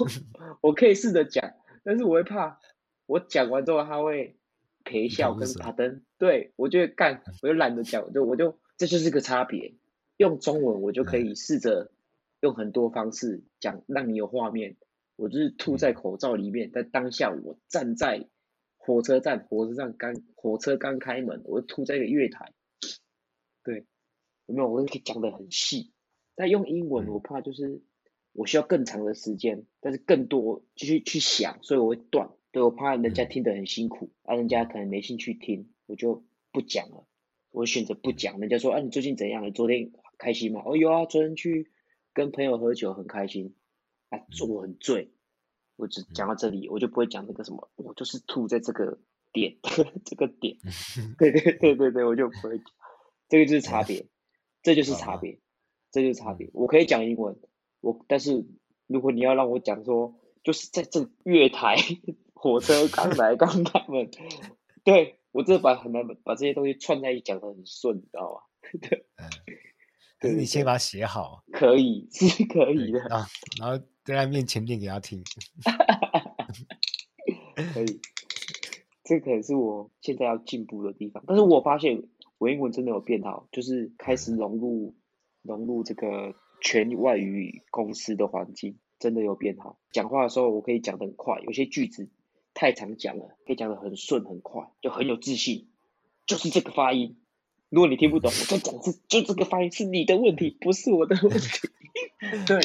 [0.60, 2.60] 我可以试着讲，但是我会怕，
[3.06, 4.36] 我讲完之后他会
[4.84, 9.74] 陪笑跟卡灯，对，我就会干，我就懒得讲，就我就这就是个差别。
[10.16, 11.90] 用中文我就可以试着
[12.40, 14.76] 用很多方式讲，让你有画面。
[15.16, 18.28] 我就是吐在口罩里面，在当下我站在
[18.76, 22.52] 火车站，火车站刚火车刚开门，我就吐在一个月台。
[23.64, 23.86] 对，
[24.46, 24.68] 有没有？
[24.70, 25.92] 我可以讲得很细，
[26.34, 27.82] 但用英文我怕就是
[28.32, 32.30] 我需要更长的时间，但是更多继续去想，所以我会断。
[32.52, 37.06] 对，我怕人家听得很辛苦，啊，人家可能没兴趣听，我就不讲了。
[37.50, 38.38] 我选择不讲。
[38.38, 39.44] 人家说，啊，你最近怎样？
[39.44, 40.62] 你昨天开心吗？
[40.64, 41.70] 哦，有啊，昨天去
[42.12, 43.54] 跟朋友喝酒，很开心。
[44.10, 45.12] 啊，我很醉。
[45.76, 48.98] 我只讲到这里，我就不会讲那个什么，我就是吐在这个
[49.32, 49.56] 点，
[50.06, 50.56] 这个点。
[51.18, 52.66] 对对对对对，我就不会讲。
[53.28, 54.08] 这个就是差别， 嗯、
[54.62, 55.40] 这就是差别，嗯、
[55.90, 56.48] 这就是差别。
[56.54, 57.38] 我可以讲英文，
[57.80, 58.46] 我但是
[58.86, 61.76] 如果你要让我讲说，就是在这月台，
[62.34, 64.08] 火车刚来刚开门，
[64.84, 68.40] 对我这把很难把这些东西串在一起讲的很顺，你知道吗？
[68.80, 69.28] 对，嗯，
[70.20, 73.26] 可是你先把它写好，可以是可以的啊，
[73.60, 75.22] 然后在他面前念给他听，
[77.74, 78.00] 可以，
[79.04, 82.04] 这可能是我现在要进步的地方，但是我发现。
[82.38, 84.94] 我英文真的有变好，就是开始融入
[85.40, 89.78] 融入这个全外语公司的环境，真的有变好。
[89.90, 92.10] 讲话的时候我可以讲得很快，有些句子
[92.52, 95.68] 太常讲了，可以讲得很顺很快，就很有自信，
[96.26, 97.16] 就是这个发音。
[97.70, 101.70] 如果你听不懂，我再讲是就这个发音是你的问题，不是我的问题。
[102.46, 102.60] 对，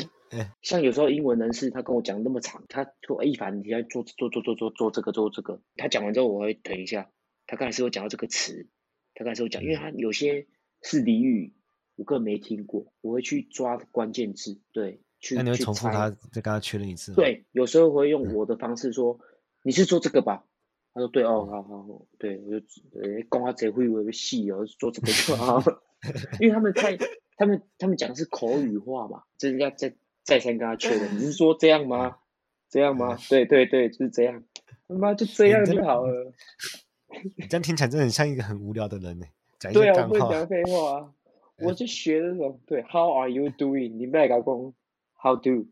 [0.61, 7.09] 像有时候英文人士他跟我讲那么长，他说一凡你要做做做做做做这个做这个，他讲完之后我会等一下，
[7.47, 8.67] 他刚才是有讲到这个词，
[9.13, 10.47] 他刚才是有讲，因为他有些
[10.81, 11.53] 是俚语，
[11.95, 17.13] 我根本没听过，我会去抓关键字，对，去那你会重复他，再跟他确认一次。
[17.13, 19.25] 对，有时候会用我的方式说，嗯、
[19.63, 20.45] 你是做这个吧？
[20.93, 22.65] 他说对哦，好好好，对，我就
[23.01, 25.61] 诶，讲话贼会我个戏哦，做这个就好，
[26.41, 26.97] 因为他们太，
[27.37, 32.17] 他们他们讲的是口语化嘛，就是要再再三跟他确认，你是说这样吗？
[32.69, 33.17] 这样吗？
[33.29, 34.43] 对对对，就是这样，
[34.87, 36.33] 他妈就这样就好了。
[37.37, 39.25] 你 这样听起来真的很像一个很无聊的人呢，
[39.59, 41.11] 讲一对啊，我不会讲废话啊，
[41.57, 43.97] 我就学那种对，How are you doing？
[43.97, 44.73] 你别搞讲
[45.21, 45.65] How do？do？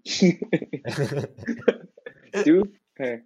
[2.96, 3.24] 嘿。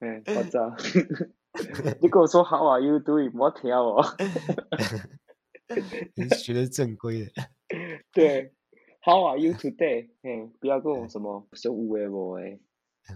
[0.00, 0.76] 哎，我知道。
[2.00, 3.32] 你跟我说 How are you doing？
[3.36, 4.04] 我听哦。
[6.14, 7.30] 你学的正规的。
[8.12, 8.52] 对
[9.08, 10.10] ，How are you today？
[10.22, 12.60] 嘿，不要跟我什么说无为无为，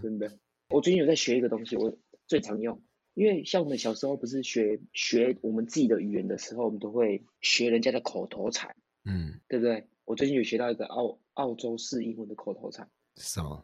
[0.01, 0.39] 真的。
[0.69, 2.81] 我最近有在学一个东西，我最常用，
[3.13, 8.75] 因为像我们小时候不是学学我们自己的语言的时候，我们都会学人家的口头禅，
[9.05, 9.87] 嗯，对不对？
[10.05, 12.89] 我最近有学到一个澳澳洲式英文的口头禅。
[13.17, 13.63] 什么？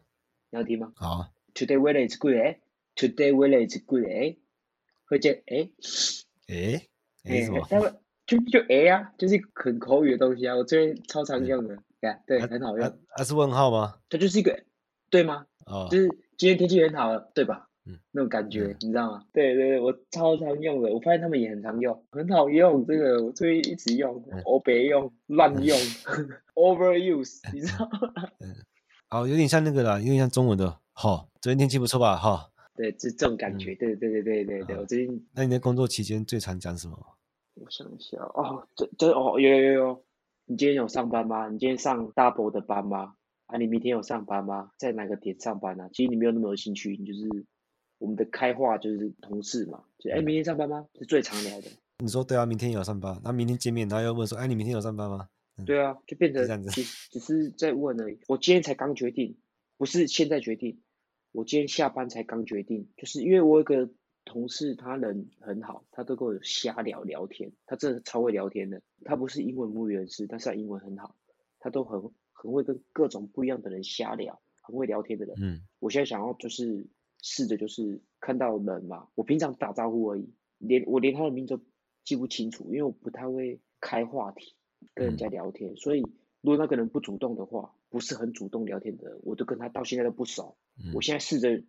[0.50, 0.92] 你要听吗？
[0.94, 1.32] 好啊。
[1.52, 2.60] Today weather is good，哎。
[2.94, 4.36] Today weather is good，哎，
[5.06, 5.70] 会见哎，
[6.46, 6.86] 哎，
[7.24, 7.66] 哎什么？
[8.26, 12.98] 就就哎呀，就是很口语的东西啊，我最近超常用的，对对，很好用。
[13.16, 13.94] 它是问号吗？
[14.08, 14.58] 它就是一个，
[15.10, 15.46] 对吗？
[15.66, 16.08] 哦，就是
[16.38, 17.68] 今天天气很好，对吧？
[17.86, 19.24] 嗯，那种感觉，你知道吗？
[19.32, 25.78] 对对对，我超常用的，我发现他们也很常用，很好用，这个我最近一直用，我别用，乱用，
[26.54, 28.28] overuse，你知道吗？
[28.40, 28.54] 嗯，
[29.10, 32.16] 哦，有点像那个啦，有点像中文的，好，昨天天气不错吧？
[32.16, 32.46] 哈。
[32.76, 35.26] 对，这这种感觉，对对对对对对，我最近。
[35.34, 36.96] 那你在工作期间最常讲什么？
[37.54, 40.04] 我想一下哦，这这哦有有有，
[40.50, 41.48] 你今天有上班吗？
[41.48, 43.14] 你今天上 double 的班吗？
[43.46, 44.72] 啊，你明天有上班吗？
[44.76, 45.88] 在哪个点上班啊？
[45.92, 47.46] 其实你没有那么有兴趣，你就是
[47.98, 50.84] 我们的开话就是同事嘛，就哎明天上班吗？
[50.98, 51.68] 是最常聊的。
[51.98, 55.28] 你说对啊，明天有上班，那明天见面，然后又问说，哎你明天有上班吗？
[55.64, 56.82] 对啊，就变成这样子，只
[57.12, 58.18] 只是在问而已。
[58.26, 59.38] 我今天才刚决定，
[59.78, 60.80] 不是现在决定。
[61.30, 63.88] 我今天下班才刚决定，就是因为我有个
[64.24, 68.82] 同事，他人很好，他都跟我瞎聊聊天，他真的超会聊天的。
[69.04, 71.16] 他不是英文母语人士，但是他英文很好，
[71.58, 72.00] 他都很
[72.32, 75.36] 很会跟各种不一样的人瞎聊，很会聊天的人。
[75.40, 76.86] 嗯，我现在想要就是
[77.22, 81.62] 试着就是看到人嘛，我平常打招呼而已，连我连他的名字都
[82.04, 84.54] 记不清楚，因为我不太会开话题
[84.94, 86.00] 跟人家聊天，嗯，所以
[86.40, 87.74] 如果那个人不主动的话。
[87.90, 90.56] 不是很主动聊天的人，我都跟他到现在都不熟。
[90.78, 91.60] 嗯、我现在试着，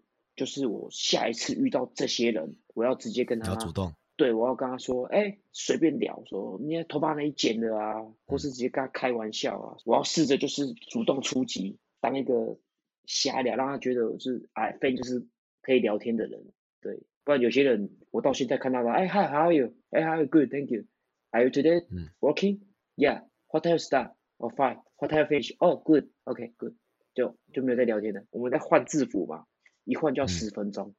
[0.41, 3.93] 就是我下一次遇到这些人，我要直接跟他要主动。
[4.15, 9.77] 对，我要跟他说，哎、欸，随便聊，说你的头发哪里剪的啊，嗯、或是直接跟他开玩笑啊。
[9.86, 12.58] 我要试着就是主动出击，当一个
[13.06, 15.27] 瞎聊，让他觉得我是哎，非就是
[15.62, 16.43] 可以聊天的人。
[16.82, 19.75] 对，不然有些人我到现在看到他，哎、欸、，Hi，How are you？
[19.91, 21.86] 哎、欸、，How are you？Good，Thank you，Are you today
[22.19, 24.13] working？Yeah，What time start？
[24.38, 25.54] 哦、oh,，fine，what time finish？
[25.60, 26.73] 哦、oh,，good，OK，good，、
[27.13, 28.23] 就就没有在聊天了。
[28.32, 29.45] 我们在换制服嘛，
[29.91, 30.95] 一换就要十分钟，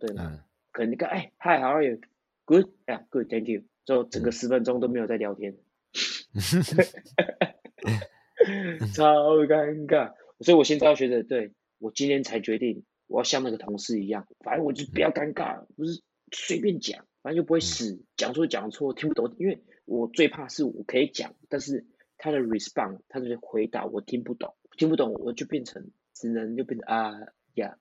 [0.00, 0.32] 对吗？
[0.34, 0.40] 嗯、
[0.72, 3.62] 可能你看，哎，Hi，How are you？Good，Yeah，Good，Thank you。
[3.84, 5.56] 就整个十分钟都没有在聊天，
[8.94, 10.12] 超尴尬。
[10.40, 21.86] 所以我现在要学着，对我今天才决定，我要像那个同事一样，反正我就不要尴尬，不是随便讲，反正就不会死，讲错讲错听不懂，因为我最怕是我可以讲，但是。
[22.16, 27.12] 他的 response，他的回答我听不懂，听不懂我就变成只能就变成啊
[27.54, 27.76] 呀，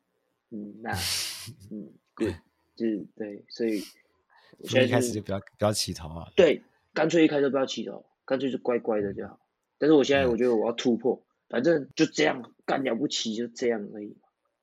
[0.53, 0.91] 嗯那
[1.71, 2.35] 嗯对，
[2.75, 3.81] 就是对，所以
[4.59, 6.31] 我现在、就是、一开始就不要不要起头啊。
[6.35, 6.61] 对，
[6.93, 9.39] 干脆一开始不要起头，干脆就乖乖的就好。
[9.79, 14.15] 但是我现在我觉得我要突破，嗯、反正就这样干了不起就这样而已。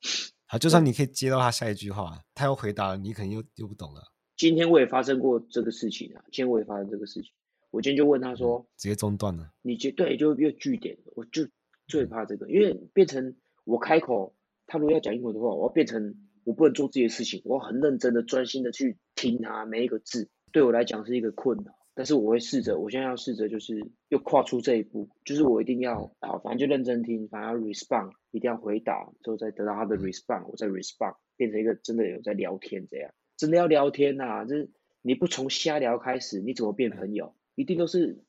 [0.47, 4.13] 好，就算你可以接到他下一句话，他要回答你，肯定又又不懂了。
[4.37, 7.31] 今天我也发生过这个事情啊，今天我也发生这个事情。
[7.71, 9.53] 我今天就问他说，直接中断了。
[9.63, 11.47] 你就对，就越据点，我就
[11.87, 14.35] 最怕这个，因为变成我开口，
[14.71, 16.15] 他如果要讲英文的话，我要变成
[16.45, 21.75] 我不能做自己的事情，我要很认真的、专心的去听他每一个字，对我来讲是一个困扰。
[21.93, 34.71] 但是我会试着，我现在要试着，就是又跨出这一步，就是我一定要啊，反正就认真听，反正要 respond，一定要回答，之后再得到他的 respond，我再 respond，变成一个真的有在聊天这样，真的要聊天呐、就是
[35.03, 37.35] 你不从瞎聊开始，你怎么变朋友？
[37.57, 38.23] 一定都是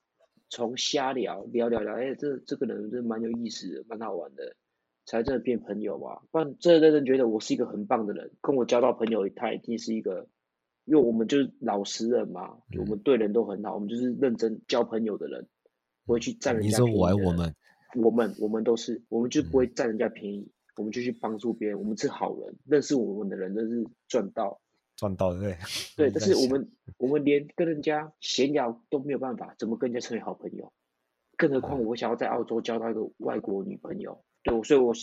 [0.49, 4.55] 从瞎聊聊聊聊，哎、这这个人真蛮有意思的，蛮好玩的，
[5.05, 6.21] 才真的变朋友吧。
[6.31, 10.27] 不然真的认真觉得我是一个很棒的人，跟我交到朋友，他一定是一个，
[10.85, 15.47] 因为我们就是老实人嘛，嗯、我们对人都很好，我们就是认真交朋友的人，
[16.05, 16.91] 不会去占人家便宜。
[16.91, 17.55] 你说我爱我们，
[17.95, 24.61] 我们我们都是，我们就不会占人家便宜，嗯、我们就去帮助别人，我们是好人，认识我们的人都是赚到。
[24.97, 25.57] 赚到 对，
[25.97, 30.71] 对， 但是我们我们连跟人家闲聊都没有办法，怎么跟人家成为好朋友？
[31.37, 34.93] 更何况我想要在澳洲交到一个外国女朋友，对，所以我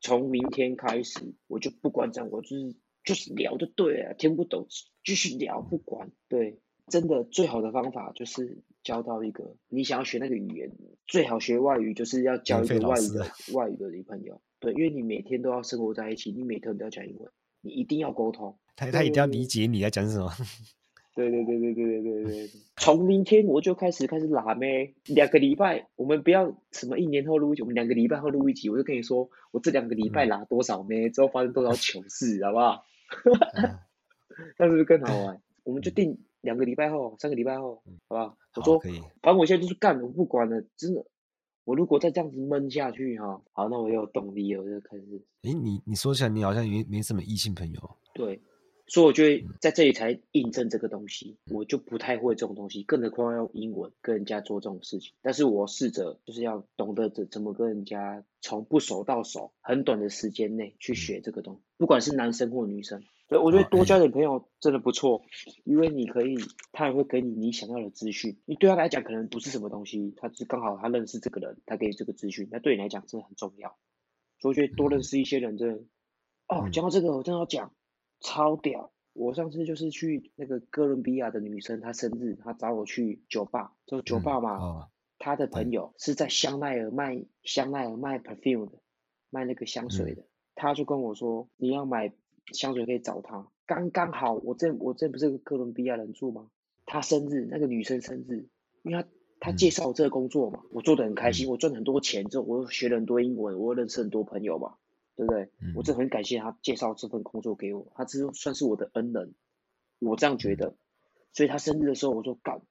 [0.00, 4.66] 从明天开始我就不管这样，我就是就是聊就对了，听不懂
[5.04, 6.10] 继续聊不管。
[6.28, 10.70] 对，真的最好的方法就是交到一个你想要学那个语言，
[11.06, 14.40] 最好学外语就是要交一个外语的外语的女朋友。
[14.58, 17.30] 对，因为你每天都要生活在一起，你每天都要讲英文，
[17.60, 18.58] 你一定要沟通。
[18.74, 20.30] 他他一定要理解你在讲什么。
[21.16, 22.50] 对对对对对对对对。
[22.76, 32.84] 从明天我就开始开始拉妹，两个礼拜，我们不要什么一年后录一集，我们两个礼拜后录一集，我就跟你说，我这两个礼拜拉多少妹，之后发生多少糗事，好不好？
[34.58, 35.40] 那是不是更好玩？
[35.64, 38.36] 我们就定两个礼拜后，三个礼拜后，好不好？
[38.56, 38.78] 我说，
[39.22, 41.04] 反正我现在就是干，我不管了，真的。
[41.64, 45.24] 我如果再这样子闷下去哈，好，那我又有动力了，我就开始。
[45.42, 47.96] 诶，你你说起来，你好像没没什么异性朋友。
[48.14, 48.40] 对。
[48.88, 55.12] 所以我觉得在这里才印证这个东西，我就不太会这种东西，更何况要用英文跟人家做这种事情。
[55.22, 63.02] 但是我试着就是要懂得怎怎么跟人家从不熟到熟，很短的时间内去学这个东西，不管是男生或女生。
[63.28, 65.22] 所以，我觉得多交点朋友真的不错，
[65.64, 66.36] 因为你可以，
[66.70, 68.36] 他也会给你你想要的资讯。
[68.44, 73.76] 你对他来讲可能不是什么东西，他是刚好他认识这个人，他给你这个资讯，那对你来讲真的很重要。
[74.38, 75.82] 所以我觉得多认识一些人真的。
[76.46, 77.72] 哦，讲到这个我真的要讲。
[78.20, 78.92] 超屌！
[79.12, 84.58] 我上次就是去那个哥伦比亚的女生，她生日，她找我去酒吧，就酒吧嘛。
[84.58, 84.88] 嗯哦、
[85.18, 88.78] 她的朋友是在香奈儿卖香奈儿卖 perfume 的，
[89.30, 90.26] 卖那个香水的。
[90.54, 92.12] 她、嗯、就跟我说，你要买
[92.52, 93.48] 香水可以找她。
[93.64, 96.50] 刚刚好，我这我这不是个哥伦比亚人住吗？
[96.84, 98.48] 她生日，那个女生生日，
[98.82, 99.08] 因为她
[99.40, 104.74] 她介绍我这个工作嘛，我做的很开心，我赚很多钱之后，我又学了很多英文，我又认识很多朋友嘛。
[105.16, 105.50] 对不对？
[105.74, 109.34] 我真的很感谢他介绍这份工作给我，他这算是我的恩人，
[109.98, 110.76] 我这样觉得。
[111.32, 112.62] 所以他生日的时候，我说干，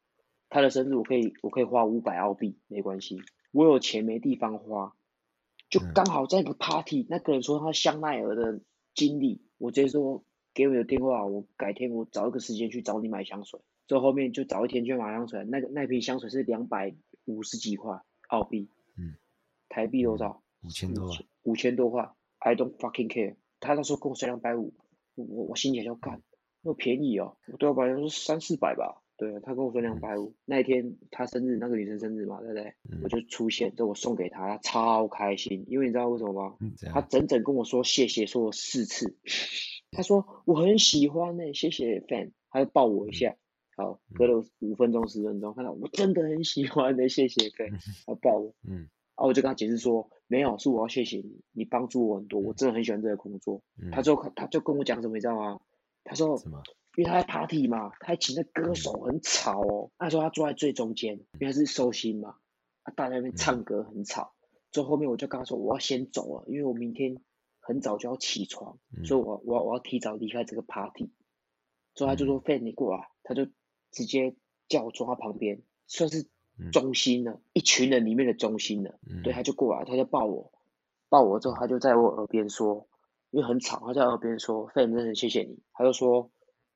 [0.50, 3.18] 他的生日我可以我可以花五百澳币，没关系，
[3.52, 4.96] 我有钱没地方花，
[5.70, 8.62] 就刚好在一个 party，那个人说他香奈儿的
[8.94, 10.24] 经理，我直接说
[10.54, 13.60] 给我的电话，我改天我找一个时间去找你买香水。
[13.88, 18.68] 之后后面就找一天去买香水，那个那瓶香水是两百五十几块澳币，
[18.98, 19.16] 嗯，
[19.70, 20.42] 台币多少？
[20.64, 21.12] 五千多，
[21.44, 22.10] 五千多块。
[22.46, 23.36] I don't fucking care。
[23.60, 24.72] 他那时候跟我说两百五，
[25.16, 26.22] 我我心里就干，
[26.62, 29.02] 那么便宜哦，我对我本来说三四百吧。
[29.18, 30.36] 对，他跟我说两百五。
[30.46, 32.64] 那一天他生日，那个女生生日嘛，对不对？
[32.92, 35.66] 嗯、我就出现，就我送给他，他超开心。
[35.68, 36.56] 因为你知道为什么吗？
[36.60, 39.18] 嗯、他整整跟我说谢谢，说了四次。
[39.90, 42.32] 他说我很喜欢呢、欸，谢谢 fan。
[42.52, 43.36] 他就抱我一下。
[43.76, 47.72] 好，隔了五分钟十分钟，看到我真的很喜欢的、欸，谢谢 fan。
[48.06, 48.54] 他抱我。
[48.68, 48.76] 嗯。
[49.16, 50.12] 然后我就跟他解释说。
[50.28, 53.62] 没有，是我要谢谢你，你帮助我很多，我真的很喜欢这个工作。
[53.78, 55.60] 嗯、他就他就跟我讲什么，你知道吗？
[56.04, 56.64] 他说，什么
[56.98, 59.92] 因为他在 party 嘛，他还请的歌手很吵哦。
[59.98, 62.38] 他说他坐在最中间，因为他是收心嘛，
[62.84, 64.34] 他大家在那边唱歌很吵。
[64.72, 67.22] 最后后面我就跟他说，我要先走了，因为我明天
[67.60, 71.12] 很早就要起床，嗯、所以我我我要提早离开这个 party。
[71.94, 73.46] 之后他就说：“Fan，你过来。”他就
[73.92, 74.36] 直接
[74.68, 76.28] 叫我坐他旁边，算是。
[76.72, 80.52] 中心的，一群人里面的中心的，嗯、对，他就过来，他就抱我，
[81.10, 82.88] 抱我之后，他就在我耳边说，
[83.32, 86.32] 因为很吵，他在耳边说，非常真的谢谢你，他就说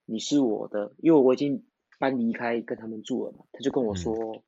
[0.05, 1.65] 你是我的，因为我已经
[1.97, 4.43] 搬离开跟他们住了嘛，他就跟我说，嗯、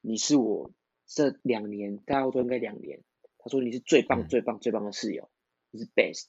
[0.00, 0.70] 你是我
[1.06, 3.02] 这两年，大家都应该两年，
[3.38, 5.28] 他说你是最棒最棒最棒的室友，
[5.70, 6.26] 你是 best。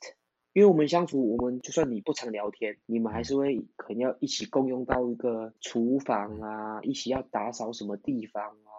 [0.55, 8.71] 因为我们相处，我们就算你不常聊天，你们还是会可能要一起共用到一个厨房啊，一起要打扫什么地方啊，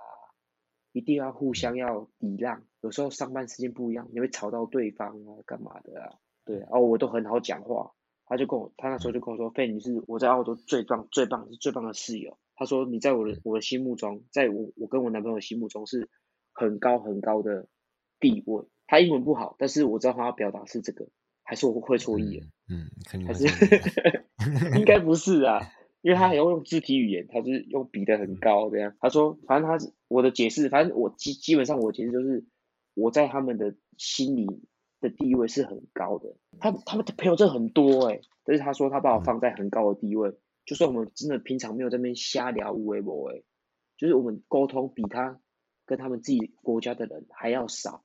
[0.93, 2.63] 一定要互相要礼让。
[2.81, 6.15] 有时候上班时间不一样，你会吵到对方啊，干嘛的啊？
[6.47, 7.93] 对，哦，我都很好讲话。
[8.25, 16.09] 他就跟我，他那时候就跟我说：“费，你是我在澳洲最棒、最棒、是最棒的室友。”他说：“你在我的我的心目中，在我我跟我男朋友心目中是
[16.55, 17.69] 很高很高的
[18.19, 21.07] 地位。”他英文不好，但是我知道他要表达是这个。
[21.47, 22.47] 还是我会错意了？
[22.69, 23.47] 嗯，肯定还是
[24.77, 25.61] 应该不是啊，
[26.03, 28.95] 因为他还要用肢体语言，他是用比的很高这样。
[29.01, 32.45] 他说，反正他是我的解释，反正我基基本上我解释就是
[32.95, 34.47] 我在他们的心里
[35.01, 36.37] 的地位是很高的。
[36.59, 43.45] 他他们的朋友真的很多哎、欸，但是他说他把我放在很高的地位，嗯、就算我们真的平常没有在那边瞎聊无为无为，
[43.97, 45.41] 就是我们沟通比他
[45.85, 48.03] 跟他们自己国家的人还要少。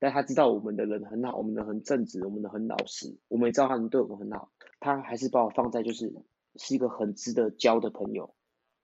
[0.00, 6.12] 但他知道我们的人很好，我们的很正直，我们的很老实，我们也知道他们对我们很好，他还是把我放在就是
[6.56, 8.34] 是一个很值得交的朋友。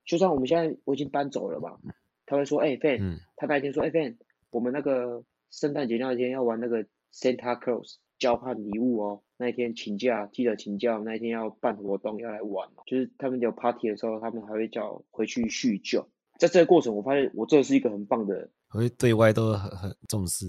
[0.04, 1.78] 就算我们现在我已经搬走了嘛，
[2.26, 4.16] 他会说，哎、欸、，Fan，、嗯、他那天说，哎、欸、，Fan，
[4.50, 16.06] 我们那个圣诞节那一天要玩那个 Santa Claus 交换礼物哦，那一天请假，记得请假，那一天要办活动要来玩，就是他们有 party 的时候，他们还会叫回去叙旧。
[16.38, 20.46] 在这个过程，我发现我这是一个很棒的，我会对外都很很重视，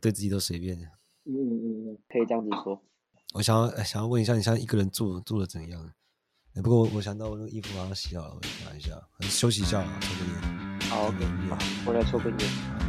[0.00, 0.76] 对自己都随便。
[1.24, 2.80] 嗯嗯嗯，可以这样子说。
[3.34, 5.92] 我想要想要问一下，你现在一个人住住的怎样？
[6.62, 10.80] 不过我想到我那个衣服马上洗好了，我想一下，休息一下啊，抽根烟。
[10.88, 12.85] 好，OK，好，我来抽根烟。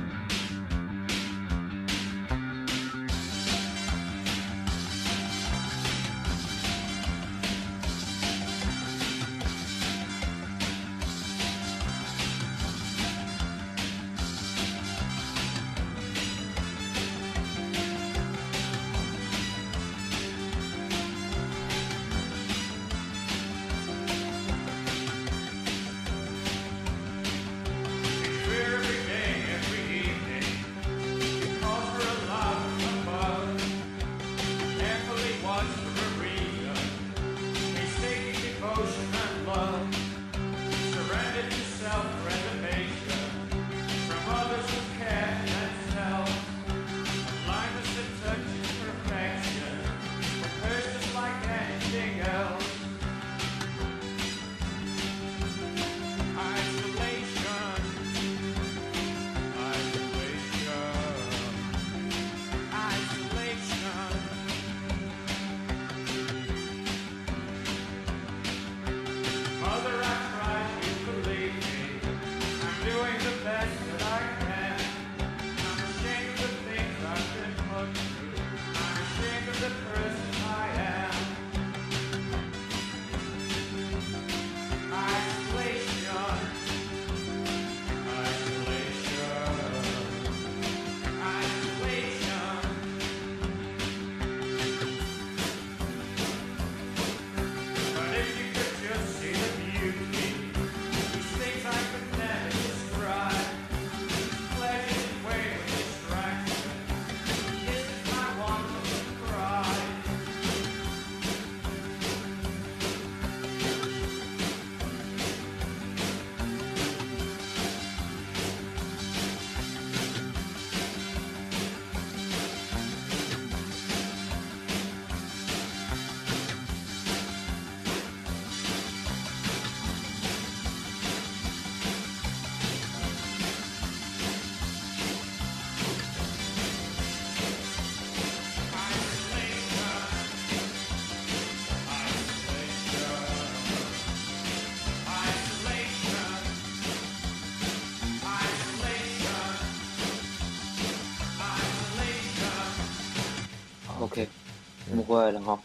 [155.08, 155.60] 回来了哈，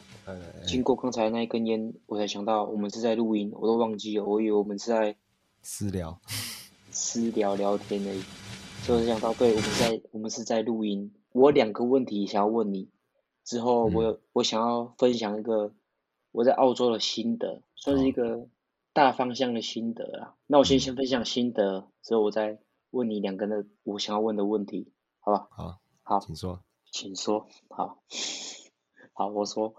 [0.64, 5.16] 经过刚才那一根烟，我才想到我们是在录音，我都忘记了，我以为我们是在
[5.62, 6.20] 私聊，
[6.93, 8.22] 私聊聊天而已，
[8.84, 11.12] 所以我想到，对，我们在我们是在录音。
[11.32, 12.88] 我两个问题想要问你，
[13.43, 15.72] 之后我我想要分享一个
[16.30, 18.47] 我在澳洲的心得，算是一个
[18.93, 20.34] 大方向的心得啊。
[20.47, 25.49] 那我先先分享心得，之后我再问你两个的我想要问的问题，好吧？
[25.51, 26.62] 好，好，请说，
[26.93, 28.03] 请说，好。
[29.14, 29.74] 好，我说，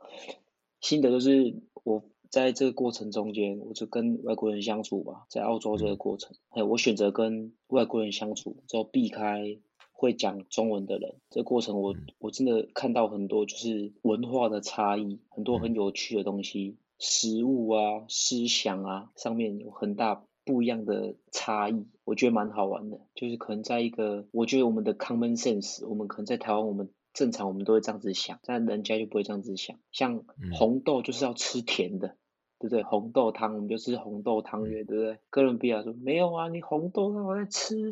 [0.79, 9.57] 心得就是我在这个过程中间，我就跟外国人相处吧，在澳洲这个过程，哎，我选择跟外国人相处，就避开
[9.91, 11.15] 会讲中文的人。
[11.31, 22.99] 这个过程我，我我真的看到很多就是文化的差异，很多很有趣的东西，食物啊、思想啊上面有很大不一样的差异，我觉得蛮好玩的。
[23.15, 26.91] 就是可能在一个，我觉得我们的 common sense，我们可能在台湾我们。
[27.13, 29.77] 正常我们都会这样子想，但人家就不会这样子想。
[29.91, 32.17] 像红豆就是要吃甜的，嗯、
[32.59, 32.83] 对不对？
[32.83, 35.19] 红豆汤我们就吃红豆汤圆，对不对？
[35.29, 37.91] 哥伦比亚说没有啊，你红豆让我在吃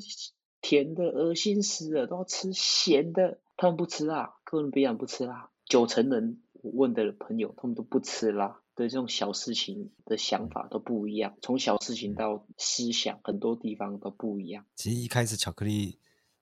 [0.60, 3.40] 甜的，恶心死了，都要吃咸的。
[3.58, 5.52] 他们不吃辣，哥伦比亚不吃辣。
[5.66, 8.60] 九成人我问的朋友，他们都不吃辣。
[8.74, 14.66] 对这种小事情的想法都不一样，从小事情到思想，很多地方都不一样。
[14.76, 16.00] 其实一开始巧克力。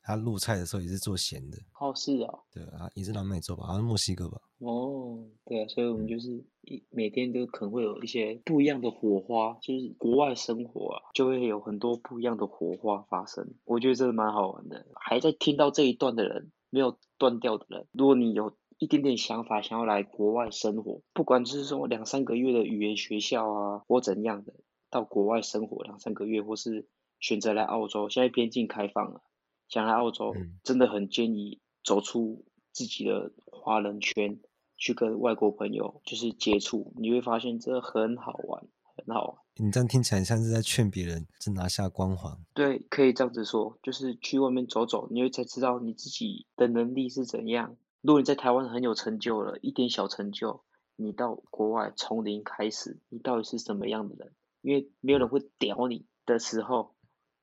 [0.10, 4.41] 他入菜的时候也是做咸的，哦，是哦，对啊，也是南美洲吧，好像墨西哥吧。
[4.57, 13.53] 哦，对啊，所以我们就是一每天都可能会有一些不一样的火花，就是国外生活啊，就会有很多不一样的火花发生。
[13.66, 14.84] 我觉得真的蛮好玩的。
[14.95, 17.86] 还在听到这一段的人，没有断掉的人。
[17.91, 24.55] 如果你有一点点想法，想要来国外生活，不管就是说两三个月的语言学校啊，或怎样的，
[24.89, 26.88] 到国外生活两三个月，或是
[27.20, 29.22] 选择来澳洲，现在边境开放了，
[29.70, 32.43] 想来澳洲，真的很建议走出
[32.74, 34.39] 自己的华人圈，
[34.76, 39.38] 去跟外国朋友就是接触，你会发现这很好玩，很好玩。
[39.61, 42.38] 你这样听起来像是在劝别人，是拿下光环。
[42.53, 47.78] 对，可以这样子说，就是去外面走走，你会才知道你自己的能力是怎样。
[48.01, 50.63] 如果你在台湾很有成就了，一点小成就，
[50.95, 54.34] 你到国外从零开始，你到底是什么样的人？
[54.61, 56.95] 因为没有人会屌你的时候，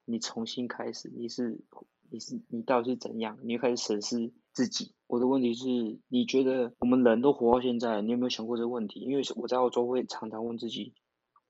[0.07, 1.61] 你重新开始，你是
[2.11, 3.39] 你是你到底是怎样？
[3.43, 4.93] 你会开始审视自己。
[5.07, 9.01] 我的问题是，你觉得我们人都活到现在，你有没有想过这个问题？
[9.01, 10.95] 因为我在澳洲会常常问自己，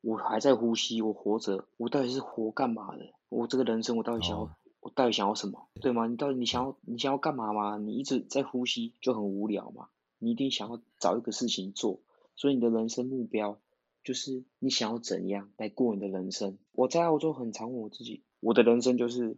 [0.00, 3.12] 我还在呼吸，我活着，我到底是活干嘛的？
[3.28, 4.50] 我这个人生，我到底想要？Oh.
[4.80, 6.06] 我到底想要什么，对吗？
[6.06, 7.76] 你到底你想要你想要干嘛吗？
[7.76, 9.88] 你一直在呼吸就很无聊嘛。
[10.18, 12.00] 你一定想要找一个事情做，
[12.36, 13.58] 所以你的人生目标
[14.04, 16.56] 就是你想要怎样来过你的人生。
[16.72, 19.36] 我在澳洲很常问我自己，我的人生就是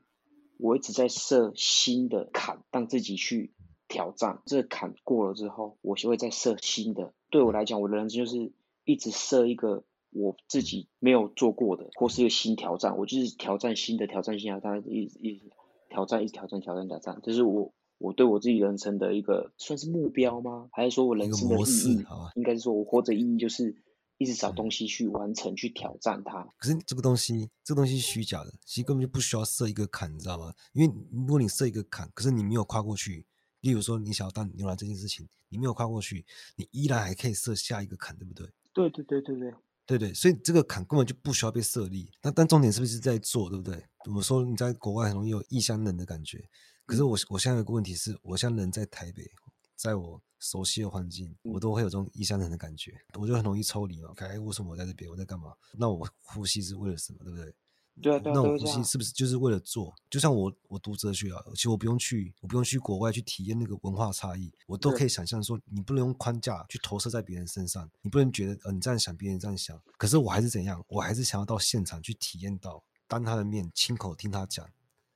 [0.59, 3.53] 我一直在设新的坎，让自己去
[3.89, 4.43] 挑战。
[4.45, 7.15] 这个坎过了之后，我就会再设新的。
[7.31, 8.53] 对我来讲，我的人生就是
[8.85, 9.85] 一直设一个。
[10.11, 15.51] 我自己没有做过的，或是一个新挑战，我就是挑战新的，挑战新的，挑战一直一直
[15.91, 20.71] 挑战，一直挑战，挑战挑战，这是我我对我自己人生的一个算是目标吗？
[20.73, 22.07] 还是说我人生的意义？
[22.37, 23.77] 应该是说我活着意义就是
[24.19, 26.47] 一直找东西去完成，去挑战它。
[26.59, 30.53] 可是这个东西，这个东西是虚假的，其实根本就不需要设一个坎，你知道吗？
[30.73, 33.25] 因为如果你设一个坎，可是你没有跨过去，
[33.61, 38.47] 例如说你想要当牛郎这件事情，你没有跨过去，你依然还可以设下一个坎，对不对？
[38.75, 39.55] 对对对对对。
[39.87, 42.11] 对对，所以这个坎根本就不需要被设立。
[42.23, 43.83] 那但重点是不是在做，对不对？
[44.05, 46.47] 我们说你在国外很容易有异乡人的感觉，
[46.85, 49.31] 可是我我现在有个问题是，我现在人在台北，
[49.79, 54.13] 在我熟悉的环境，我都会有这种异乡人的感觉，我就很容易抽离嘛。
[54.17, 55.09] 哎，为什么我在这边？
[55.09, 55.55] 我在干嘛？
[55.77, 57.21] 那我 呼吸是为了什么？
[57.23, 57.55] 对不对？
[58.01, 59.95] 对啊，对啊，那我呼吸是不是就是为了做？
[60.11, 70.85] 就像我我读哲学啊，其实我不用去，我不用去国外去体验那个文化差异，我都可以想象说，你不能用框架去投射在别人身上，你不能觉得呃你这样想，别人这样想，可是我还是怎样？
[70.89, 74.69] 我还是想要到现场去体验到，当他的面亲口听他讲，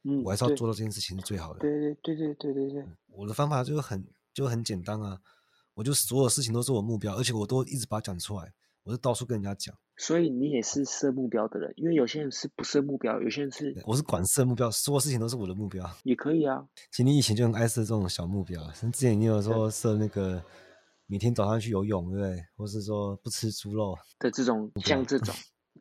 [0.02, 1.60] 嗯，我还是要做到这件事情是最好的。
[1.60, 5.20] 对对对对对对对，我的方法就是很就很简单啊，
[5.74, 8.52] 我就所有事情都是我目标，而且我都一直把它讲出来。
[8.84, 16.66] 我就到处跟人家讲，所以你也是设目标的人，因为有些人是不设目标，有些人是我是管设目标，所有事情都是我的目标，也可以啊。
[16.90, 20.42] 其实你以前就很爱设这种小目标，像之前你有说设那个
[21.06, 22.44] 每天早上去游泳，对不对？
[22.56, 25.32] 或是说不吃猪肉的这种，像这种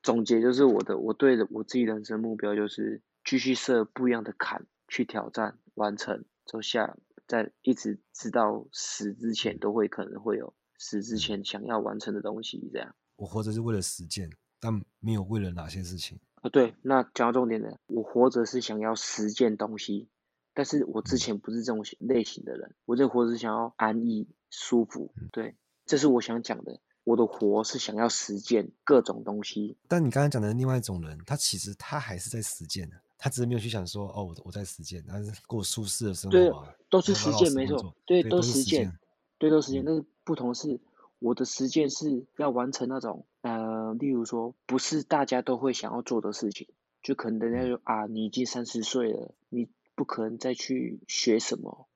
[0.04, 6.95] 总结就是我的，我对的我自己人生目标就是继续设不一样的坎去挑战完成，走下
[7.32, 10.53] 在一直直到死之前都会可能会有。
[10.77, 12.95] 死之前想要完成的东西，这样。
[13.15, 14.29] 我活着是为了实践，
[14.59, 16.19] 但没有为了哪些事情。
[16.41, 20.09] 啊，对，那讲到重点的，我活着是想要实践东西，
[20.53, 25.13] 但是我之前不是这种类型的人，我这活着是想要安逸、舒服。
[25.32, 25.55] 对，
[25.86, 26.82] 这是我想讲的。
[27.03, 29.75] 我的活是想要实践各种东西。
[29.88, 36.38] 但你刚才讲的另外一种人，他其实他还是在实践的，他只是没有去想说，哦，我我在实践，但是过舒适的生活。
[36.39, 36.49] 对，
[36.89, 37.95] 都是实践，没错。
[38.03, 38.91] 对，都实践。
[39.38, 40.80] 对，都实践，但是不同的是，
[41.19, 46.67] 我的实践是要完成那种，呃，例如说，不是大家都会想要做的事情，
[47.03, 51.88] 就可能人家说啊，你已经三十岁了，你不可能再去学什么，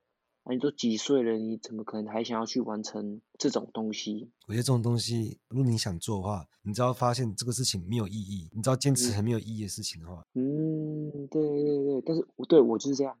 [0.46, 4.30] 啊，你都几岁了，你怎么可能还想要去完成这种东西？
[4.46, 13.18] 我觉得这种东西，如果你想做的话，你只要发现这个事情没有意义，你知道坚持很没有意义的事情的话，嗯，对对对，但是我对我就是这样，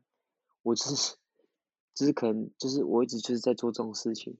[0.62, 1.16] 我就是。
[1.96, 4.36] 就是可能，就是我一直就是在做这种事情，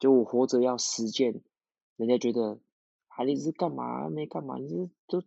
[0.00, 1.40] 就我活着要实践，
[1.96, 2.58] 人家觉得，
[3.06, 5.22] 啊你是干嘛没干嘛，你是都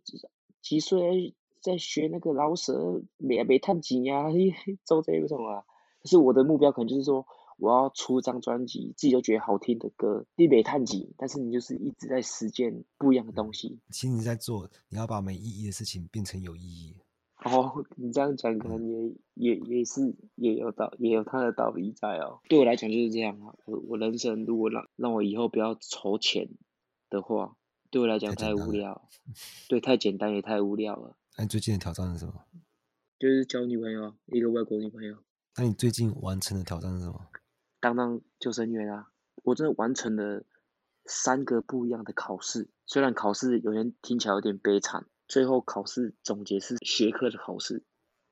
[0.60, 4.26] 几岁在学那个老舍，没没探几呀，
[4.84, 5.64] 做这种啊。
[6.02, 7.24] 可是我的目标可能就是说，
[7.58, 13.78] 我要出一张专辑，自己都觉得好听的歌，你没探几，但是你就是一直在实践不一样的东西。
[13.90, 16.96] 其实你在做，你要把没意义的事情变成有意义。
[17.44, 22.40] 哦， 你这样讲可能也也也是也有道也有他的道理在哦。
[22.48, 23.54] 对我来讲就是这样啊。
[23.64, 26.48] 我我人生如果让让我以后不要筹钱
[27.10, 27.56] 的话，
[27.90, 29.08] 对我来讲太无聊。
[29.68, 31.16] 对，太简单也太无聊了。
[31.36, 32.44] 那你最近的挑战是什么？
[33.18, 35.16] 就是交女朋友，一个外国女朋友。
[35.56, 37.28] 那你最近完成的挑战是什么？
[37.80, 39.08] 当当救生员啊！
[39.44, 40.44] 我真的完成了
[41.04, 45.06] 三个不一样的考试，虽然考试有点听起来有点悲惨。
[45.28, 47.84] 最后考试总结是学科的考试，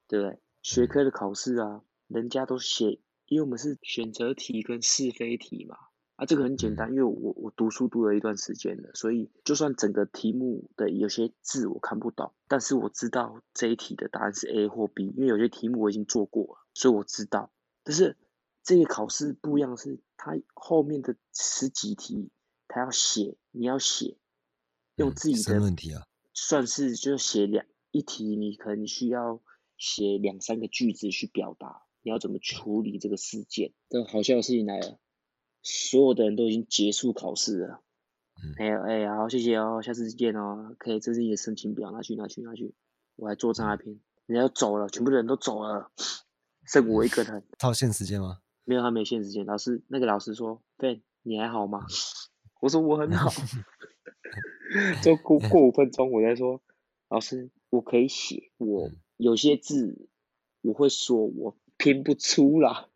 [0.07, 0.39] 对不对？
[0.63, 5.77] 学科的考试啊，人家都写因为我们是选择题跟是非题嘛。
[6.17, 17.53] 啊，这个很简单，因为我我读书读了一段时间了，所以就算整个题目的有些字我看不懂，但是我知道这一题的答案是 A 或 B，因为有些题目我已经做过了，所以我知道。
[17.83, 18.17] 但是
[18.63, 22.31] 这个考试不一样，是它后面的十几题，
[22.69, 24.17] 它要写，你要写，
[24.97, 29.41] 用自己的问题啊，算是就写两一题，你可能需要
[29.77, 33.73] 写两三个句子去表达你要怎么处理这个事件。
[33.89, 34.99] 但好笑的事情来了。
[35.63, 37.83] 所有的人都已经结束考试了，
[38.57, 42.75] 哎、嗯、哎，好，谢谢哦，下次见哦，可以，这是你的申请表，拿去拿去拿去，
[43.17, 45.93] 我还坐在那边，人家都走了，全部的人都走了，
[46.71, 47.43] 剩我一个人。
[47.59, 48.39] 他有限时间吗？
[48.65, 49.45] 没有，他没有限时间。
[49.47, 51.85] 老师，那个老师说，Ben，你还好吗？
[52.61, 53.31] 我说我很好。
[55.03, 56.63] 就过过五分钟，我再说，
[57.09, 60.09] 老师，我可以写，我有些字
[60.61, 62.87] 我会说，我拼不出来。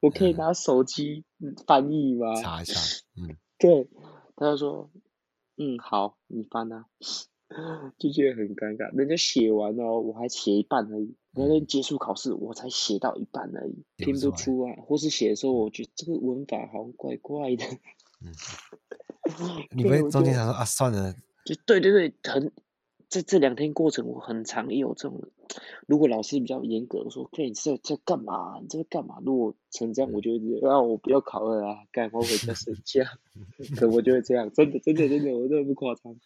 [0.00, 1.24] 我可以拿手机
[1.66, 2.34] 翻译吗？
[2.42, 2.80] 查一下，
[3.14, 3.88] 嗯，对，
[4.34, 4.90] 他就说，
[5.58, 6.86] 嗯，好，你翻啊，
[7.98, 8.94] 就觉得很尴尬。
[8.96, 11.14] 人家写完哦，我还写一半而已。
[11.32, 17.64] 人家结束考试，我才写到一半而已，听不出来，或是写的时候，我觉得这个文法好像怪怪的。
[18.22, 18.32] 嗯，
[19.70, 22.52] 你 不会中间想说啊，算了，就对对对，很。
[23.08, 25.22] 这这两天过程，我很常也有这种。
[25.86, 28.58] 如果老师比较严格，我说：“对，你这在干嘛？
[28.60, 33.04] 你这干嘛？”如果成这样，我就会觉得啊，我不要考了啊，干我回家睡觉。
[33.76, 36.16] 可 我就会这样，真的，真的，真的，我真的不夸张，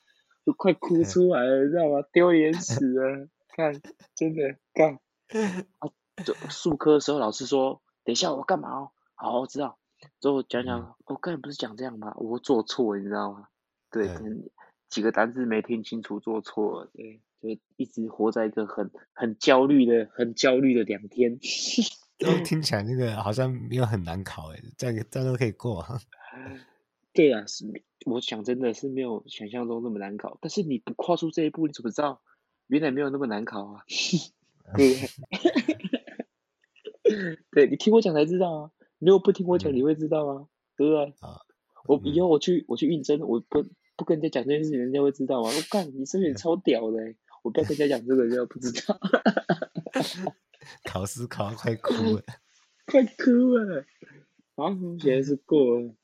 [0.50, 2.04] 都快哭出来了，你知道吗？
[2.12, 3.28] 丢脸死了！
[3.56, 3.72] 看，
[4.16, 4.98] 真的干
[5.78, 5.88] 啊！
[6.24, 9.78] 就术科的时候，老师说：“等一下，我干嘛哦？”好，我知道。
[10.20, 12.14] 之后讲讲，我刚才不是讲这样吗？
[12.16, 13.46] 我做错，你知道吗？
[13.90, 14.50] 对，跟。
[14.88, 21.38] 几个单字没听清楚，做错了，对，就一直活在一个很很焦虑的、很焦虑的两天。
[22.18, 25.86] 都 听起来那个好像没有很难考诶，这样这样都可以过。
[27.20, 27.66] 对啊，是，
[28.06, 30.38] 我想真的是没有想象中那么难考。
[30.40, 32.22] 但是你不跨出这一步，你怎么知道
[32.68, 33.84] 原来没有那么难考啊？
[34.76, 34.96] 对，
[37.52, 38.70] 对，你听我讲才知道啊。
[38.98, 40.48] 你如果不听我讲，你会知道吗？
[40.76, 41.04] 对不对？
[41.20, 41.40] 啊，
[41.84, 43.64] 我以后我去我去应征，我不。
[43.96, 45.50] 不跟人家讲这件事情，人家会知道吗？
[45.54, 47.14] 我干，你是不是超屌的？
[47.42, 48.98] 我不要跟人家讲这个，人家不知道。
[50.84, 52.22] 考试考得快哭了，
[52.88, 53.84] 快哭了。
[54.54, 55.94] 啊，现在是过了。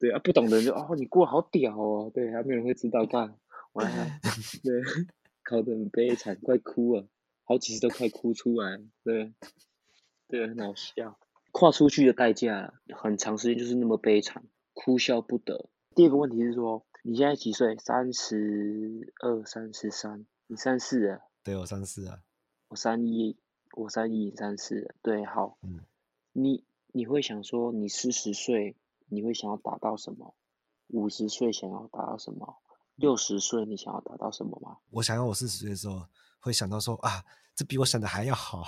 [0.00, 2.10] 对啊，不懂的人就哦，你过好屌哦。
[2.12, 3.36] 对，还没有人会知道干。
[3.74, 4.06] 完了，
[4.64, 4.82] 对，
[5.44, 7.06] 考得很悲惨，快哭了，
[7.44, 8.80] 好几次都快哭出来。
[9.04, 9.32] 对，
[10.26, 11.16] 对，很好笑。
[11.52, 14.42] 跨出去的代价，很长时间就是那么悲惨，
[14.72, 15.68] 哭笑不得。
[15.94, 16.84] 第二个问题是说。
[17.02, 17.78] 你现在几岁？
[17.78, 20.26] 三十二、三十三。
[20.48, 21.20] 你三四啊？
[21.42, 22.20] 对，我三四啊。
[22.68, 23.38] 我三一，
[23.72, 24.94] 我三一，三四。
[25.00, 25.56] 对，好。
[25.62, 25.80] 嗯。
[26.34, 28.76] 你你会想说，你四十岁
[29.10, 30.34] 你会想要达到什么？
[30.88, 32.56] 五十岁想要达到什么？
[32.96, 34.78] 六十岁你想要达到什么吗？
[34.90, 36.06] 我想要我四十岁的时候
[36.40, 38.64] 会想到说啊，这比我想的还要好。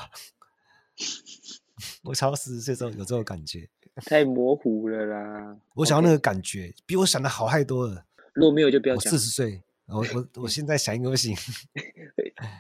[2.05, 3.69] 我想要四十岁的时候有这种感觉。
[4.07, 5.59] 太模糊了啦。
[5.75, 8.07] 我想要那个感觉.比我想的好太多了。
[8.33, 9.11] 如果没有就不要讲。
[9.11, 11.37] 四十岁，我我 我现在想一个不行。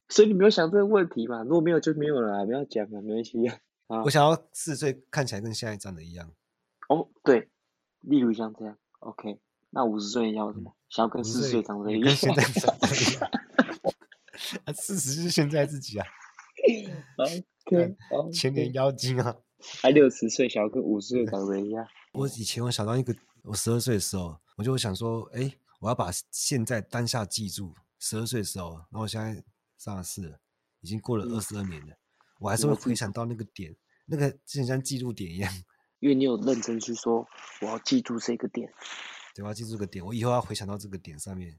[0.08, 1.42] 所以你没有想这个问题嘛？
[1.44, 4.02] 如果没有就没有了，不要讲了，没关系啊。
[4.04, 6.30] 我想要四十岁看起来跟现在长得一样。
[6.88, 7.48] 哦，对，
[8.02, 9.40] 例如像这样，OK。
[9.70, 10.70] 那五十岁要什么？
[10.70, 12.02] 嗯、想要跟四十岁长得一样。
[12.04, 13.30] 跟现在长得一样。
[14.76, 16.06] 四十就是现在自己啊。
[17.66, 17.96] OK，
[18.32, 19.34] 千年妖精啊。
[19.80, 21.86] 还六十岁想要跟五十岁长得一样。
[22.14, 25.58] 我以前我想到一个，我十二岁的时候，我就会想说，哎、欸。
[25.82, 29.42] 我要把现在当下记住，十二岁的时候，然后我现在
[29.76, 30.38] 上了四了，
[30.80, 31.96] 已经过了二十二年了，嗯、
[32.38, 33.74] 我还是会回想到那个点，
[34.06, 35.52] 那个就像记录点一样。
[36.02, 37.24] 因为你有认真去说，
[37.60, 38.68] 我要记住这个点，
[39.36, 41.56] 对，我要记住这个点，我以后要回想到这个点上面。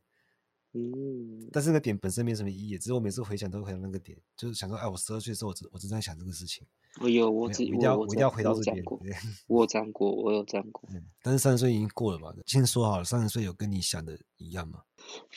[0.74, 6.68] 嗯，但是那个点本身没什么意义，只是我每次回想都会回到那个点，就是想说，哎，我十二岁的时候我，我正我正在想这个事情。
[7.00, 8.84] 我有，我只我一定要我，我一定要回到这点。
[9.48, 10.90] 我有这样过，我有这样过。
[10.92, 12.34] 嗯，但是三十岁已经过了嘛？
[12.48, 14.82] 先说好了，三十岁有跟你想的一样吗？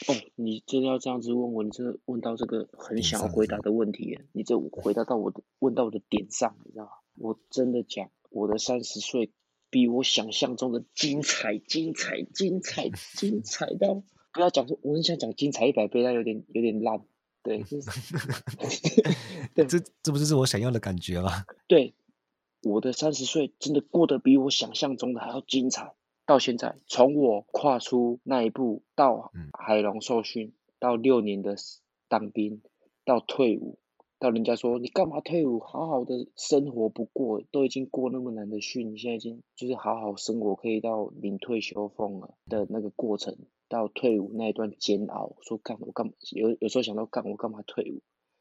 [0.09, 1.63] 哦，你真的要这样子问我？
[1.63, 6.91] 你真的问到这个很想要回答的问题，你这回答到我的问到我的点上，你知道吗？
[7.19, 9.33] 我真的讲，我的三十岁
[9.71, 14.03] 比我想象中的精彩，精彩，精彩， 精彩到。
[14.35, 17.03] 不要讲说，我很想讲精彩一百倍，但有点有点烂。
[17.43, 17.91] 对，就是、
[19.55, 21.47] 对 这这不就是我想要的感觉吗？
[21.67, 21.95] 对，
[22.63, 25.95] 我的三十岁真的过得比我想象中的还要精彩。
[26.27, 31.57] 到现在，从我跨出那一步到海龙受训，到六年的
[32.09, 32.61] 当兵，
[33.07, 33.79] 到退伍，
[34.19, 35.59] 到人家说你干嘛退伍？
[35.59, 43.37] 好好的生活不过，都已经过那么难的训，你现在已经就是好好生活，可以到领退休俸了的那个过程，
[43.69, 46.15] 到退伍那一段煎熬，说干我干嘛？
[46.33, 48.01] 有有时候想到干我干嘛退伍？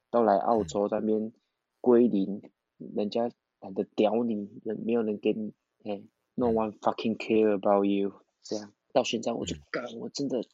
[0.09, 1.33] 到来澳洲在那边
[1.81, 2.41] 归零，
[2.77, 5.53] 人家懒得屌你，人没有人给你，
[5.83, 6.01] 哎
[6.35, 8.13] ，no one fucking care about you，
[8.43, 10.45] 这样到现在我就干，我真的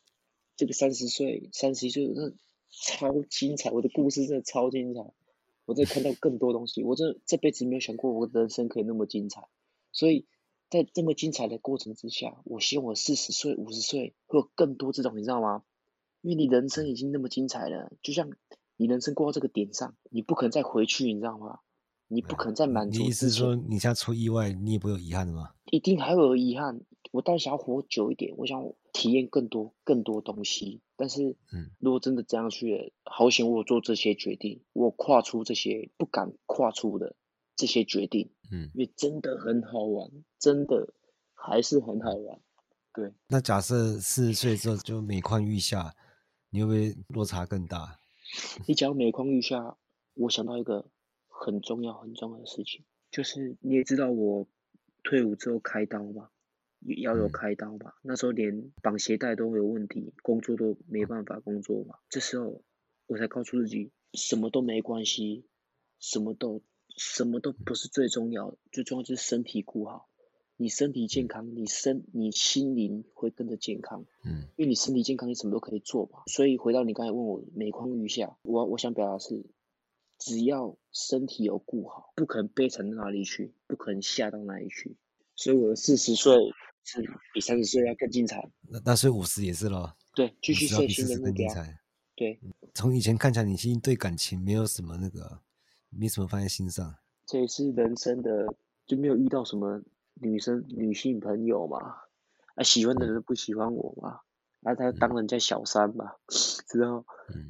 [0.55, 2.33] 这个三十岁、三十一岁，真的。
[2.71, 3.69] 超精彩！
[3.69, 5.13] 我的故事真的超精彩，
[5.65, 9.47] 我在看到更多东西，我真的这辈子没有想过我的人生可以那么精彩，
[9.91, 10.25] 所以
[10.69, 15.63] 在这么精彩的过程之下，我希望我四十岁、五十岁会有更多这种，你知道吗？
[16.21, 18.29] 因为你人生已经那么精彩了，就像
[18.77, 21.59] 你人生过到这个点上，你不可能再回去，你知道吗？
[22.07, 23.01] 你不可能再满足。
[23.01, 25.51] 你意思是说，你现在出意外，你也不会有遗憾的吗？
[25.71, 26.81] 一定还会有遗憾。
[27.11, 30.81] 我当然想要活久一点，我想体验更多更多东西。
[31.01, 37.15] 但是，嗯，如果真的这样去，好险我做这些决定，我跨出这些不敢跨出的
[37.55, 40.93] 这些决定，嗯，因为真的很好玩，真的
[41.33, 42.39] 还是很好玩。
[42.93, 43.11] 对。
[43.29, 45.95] 那假设四十岁之后就每况愈下，
[46.51, 47.99] 你会不会落差更大？
[48.67, 49.75] 你讲每况愈下，
[50.13, 50.85] 我想到一个
[51.27, 54.47] 很重要很重要的事情，就是你也知道我
[55.01, 56.29] 退伍之后开刀嘛。
[56.85, 61.95] 要有开刀吧，那时候连绑鞋带都有问题，工作都没办法工作嘛。
[62.09, 62.63] 这时候
[63.05, 65.45] 我才告诉自己，什么都没关系，
[65.99, 66.63] 什么都
[66.97, 70.07] 什么都不是最重要的，最重要就是身体顾好。
[70.57, 74.05] 你身体健康，你身你心灵会跟着健康。
[74.23, 76.23] 嗯，因为你身体健康，你什么都可以做嘛。
[76.27, 79.43] 所以回到你刚才问我每况愈下，我我想表达是，
[80.19, 84.95] 只要身体有顾好，不可能悲惨到哪里去，不可能下到哪里去。
[85.35, 86.35] 所以我的四十岁。
[86.83, 87.01] 是
[87.33, 88.49] 比三十岁要更精彩。
[88.69, 89.95] 那那所以五十也是咯。
[90.13, 91.31] 对，继续设新的目标。
[91.31, 91.79] 更精彩。
[92.15, 92.39] 对，
[92.73, 95.39] 从以前看起来，你其实对感情没有什么那个，
[95.89, 96.95] 没什么放在心上。
[97.25, 98.53] 这也是人生的，
[98.85, 99.81] 就没有遇到什么
[100.15, 101.79] 女生、女性朋友嘛。
[102.55, 104.19] 啊，喜欢的人不喜欢我嘛。
[104.63, 106.13] 啊，他当人家小三嘛。
[106.67, 107.05] 之后，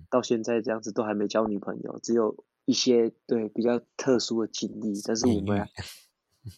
[0.10, 4.94] 到现在这样子都还没交女朋友，只有一些对比较特殊的经历。
[5.06, 5.68] 但是我们，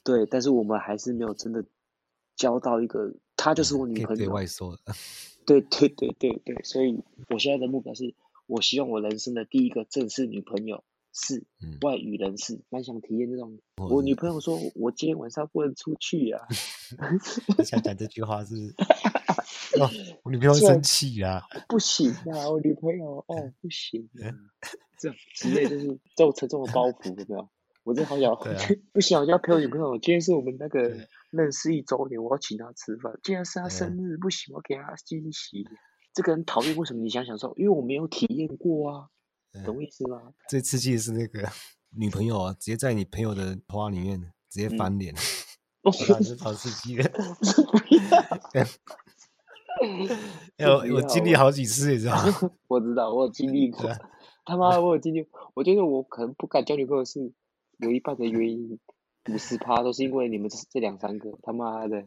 [0.04, 1.64] 对，但是我们还是没有真的。
[2.36, 4.26] 交到一个，她就是我女朋友。
[4.26, 4.94] 对外说的。
[5.46, 8.16] 对对对对对，所以我现在的目标是，
[8.48, 11.44] 我希望我人生的第一个正式女朋友是
[11.82, 13.60] 外语人士，蛮、嗯、想体验这种。
[13.76, 16.48] 我女朋友说，我今天晚上不能出去啊。
[17.58, 19.82] 你想讲这句话是不是？
[19.82, 19.90] 哦，
[20.24, 21.44] 我女朋友生气啊。
[21.68, 24.32] 不行啊，我女朋友哦不行啊，
[24.98, 27.50] 这样之类就是这种沉重的包袱，有没有？
[27.84, 28.40] 我真好想， 啊、
[28.94, 29.98] 不行，我就要陪我女朋友。
[29.98, 30.82] 今天是我们那个
[31.32, 33.14] 认识一周年，我要请她吃饭。
[33.22, 35.66] 今天是她生日，不行，我给她惊喜。
[36.14, 37.02] 这个人讨厌，为什么？
[37.02, 39.10] 你想想说，因为我没有体验过啊，
[39.66, 40.34] 懂意思吗？
[40.48, 41.50] 最刺激的是那个
[41.98, 45.14] 女朋友啊，直接在你朋友的花里面直接翻脸，
[45.82, 47.12] 那、嗯、是好刺激的。
[50.60, 52.52] 我 我经历好几次，你知道吗？
[52.70, 53.92] 我知道，我有经历过。
[54.46, 55.28] 他妈，我有经历。
[55.54, 57.34] 我觉得我可能不敢交女朋友是。
[57.84, 58.80] 有一半的原因，
[59.30, 62.06] 五十趴都是因为你们这这两三个，他妈的，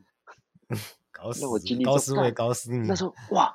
[1.13, 1.43] 搞死！
[1.43, 2.87] 那我经历搞死我也搞死你。
[2.87, 3.55] 那时候哇，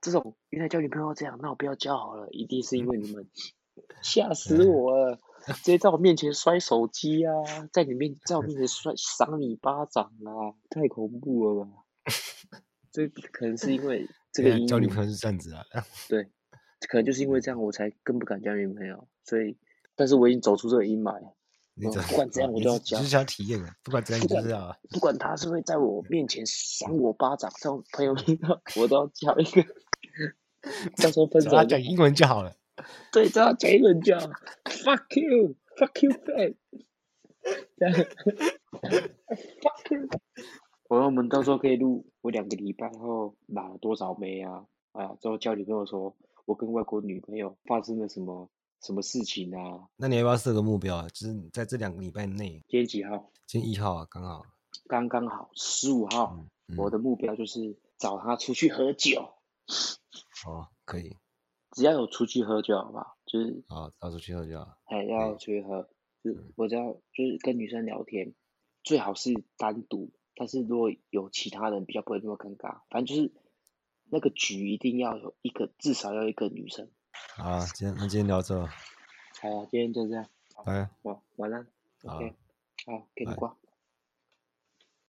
[0.00, 3.28] 这种原来交女朋友这样，那我不要交好了，一定是因为你们
[4.02, 7.32] 吓死我了，直接在我面前摔手机啊，
[7.72, 11.70] 在你面在我面前摔赏你巴掌啊，太恐怖了吧？
[12.92, 15.62] 这可能是因为这个交女朋友是这样子啊，
[16.08, 16.24] 对，
[16.88, 19.58] 可能就是因为这样，我才更不敢交女朋友，所以。
[19.98, 21.32] 但是我已经走出这个阴霾，
[21.82, 22.96] 不管怎样我都要教。
[22.96, 24.74] 就是想体验的，不管怎样就是要。
[24.90, 28.38] 不管他是不是在我面前赏我巴掌，在我朋友面前
[28.76, 29.62] 我都要教一个。
[30.96, 31.50] 到时候分手。
[31.50, 32.56] 只要讲英文就好了。
[33.12, 34.26] 对，只要讲英文就好。
[34.64, 36.56] Fuck you, fuck you, fat。
[39.60, 40.08] Fuck you。
[40.88, 44.64] 我我们到时候可以录我两个礼拜后拿了多少枚啊？
[44.92, 46.16] 啊，之后叫女朋友说，
[46.46, 48.48] 我跟外国女朋友发生了什么。
[48.80, 49.88] 什么事情啊？
[49.96, 51.08] 那你要不要设个目标啊？
[51.08, 52.62] 就是在这两个礼拜内。
[52.68, 53.30] 今天几号？
[53.46, 54.42] 今天一号啊，刚好。
[54.86, 56.76] 刚刚好，十五号、嗯嗯。
[56.78, 59.34] 我的目标就是找他出去喝酒。
[60.46, 61.16] 哦，可以。
[61.72, 63.16] 只要有出去喝酒，好不好？
[63.26, 63.64] 就是。
[63.68, 64.66] 好，要出去喝酒。
[64.84, 65.88] 哎，要出去喝。
[66.22, 68.34] 就是我只要就是跟女生聊天，
[68.82, 70.10] 最好是单独。
[70.34, 72.80] 但是如果有其他人，比较不会那么尴尬。
[72.90, 73.32] 反正就是
[74.10, 76.90] 那个局一定要有一个，至少要一个女生。
[77.36, 78.64] 好，今天那今天聊这。
[78.64, 80.26] 好，今天就这样。
[80.64, 80.88] 拜。
[81.02, 81.66] 晚晚安。
[82.04, 82.34] OK。
[82.86, 83.54] 好，给你挂。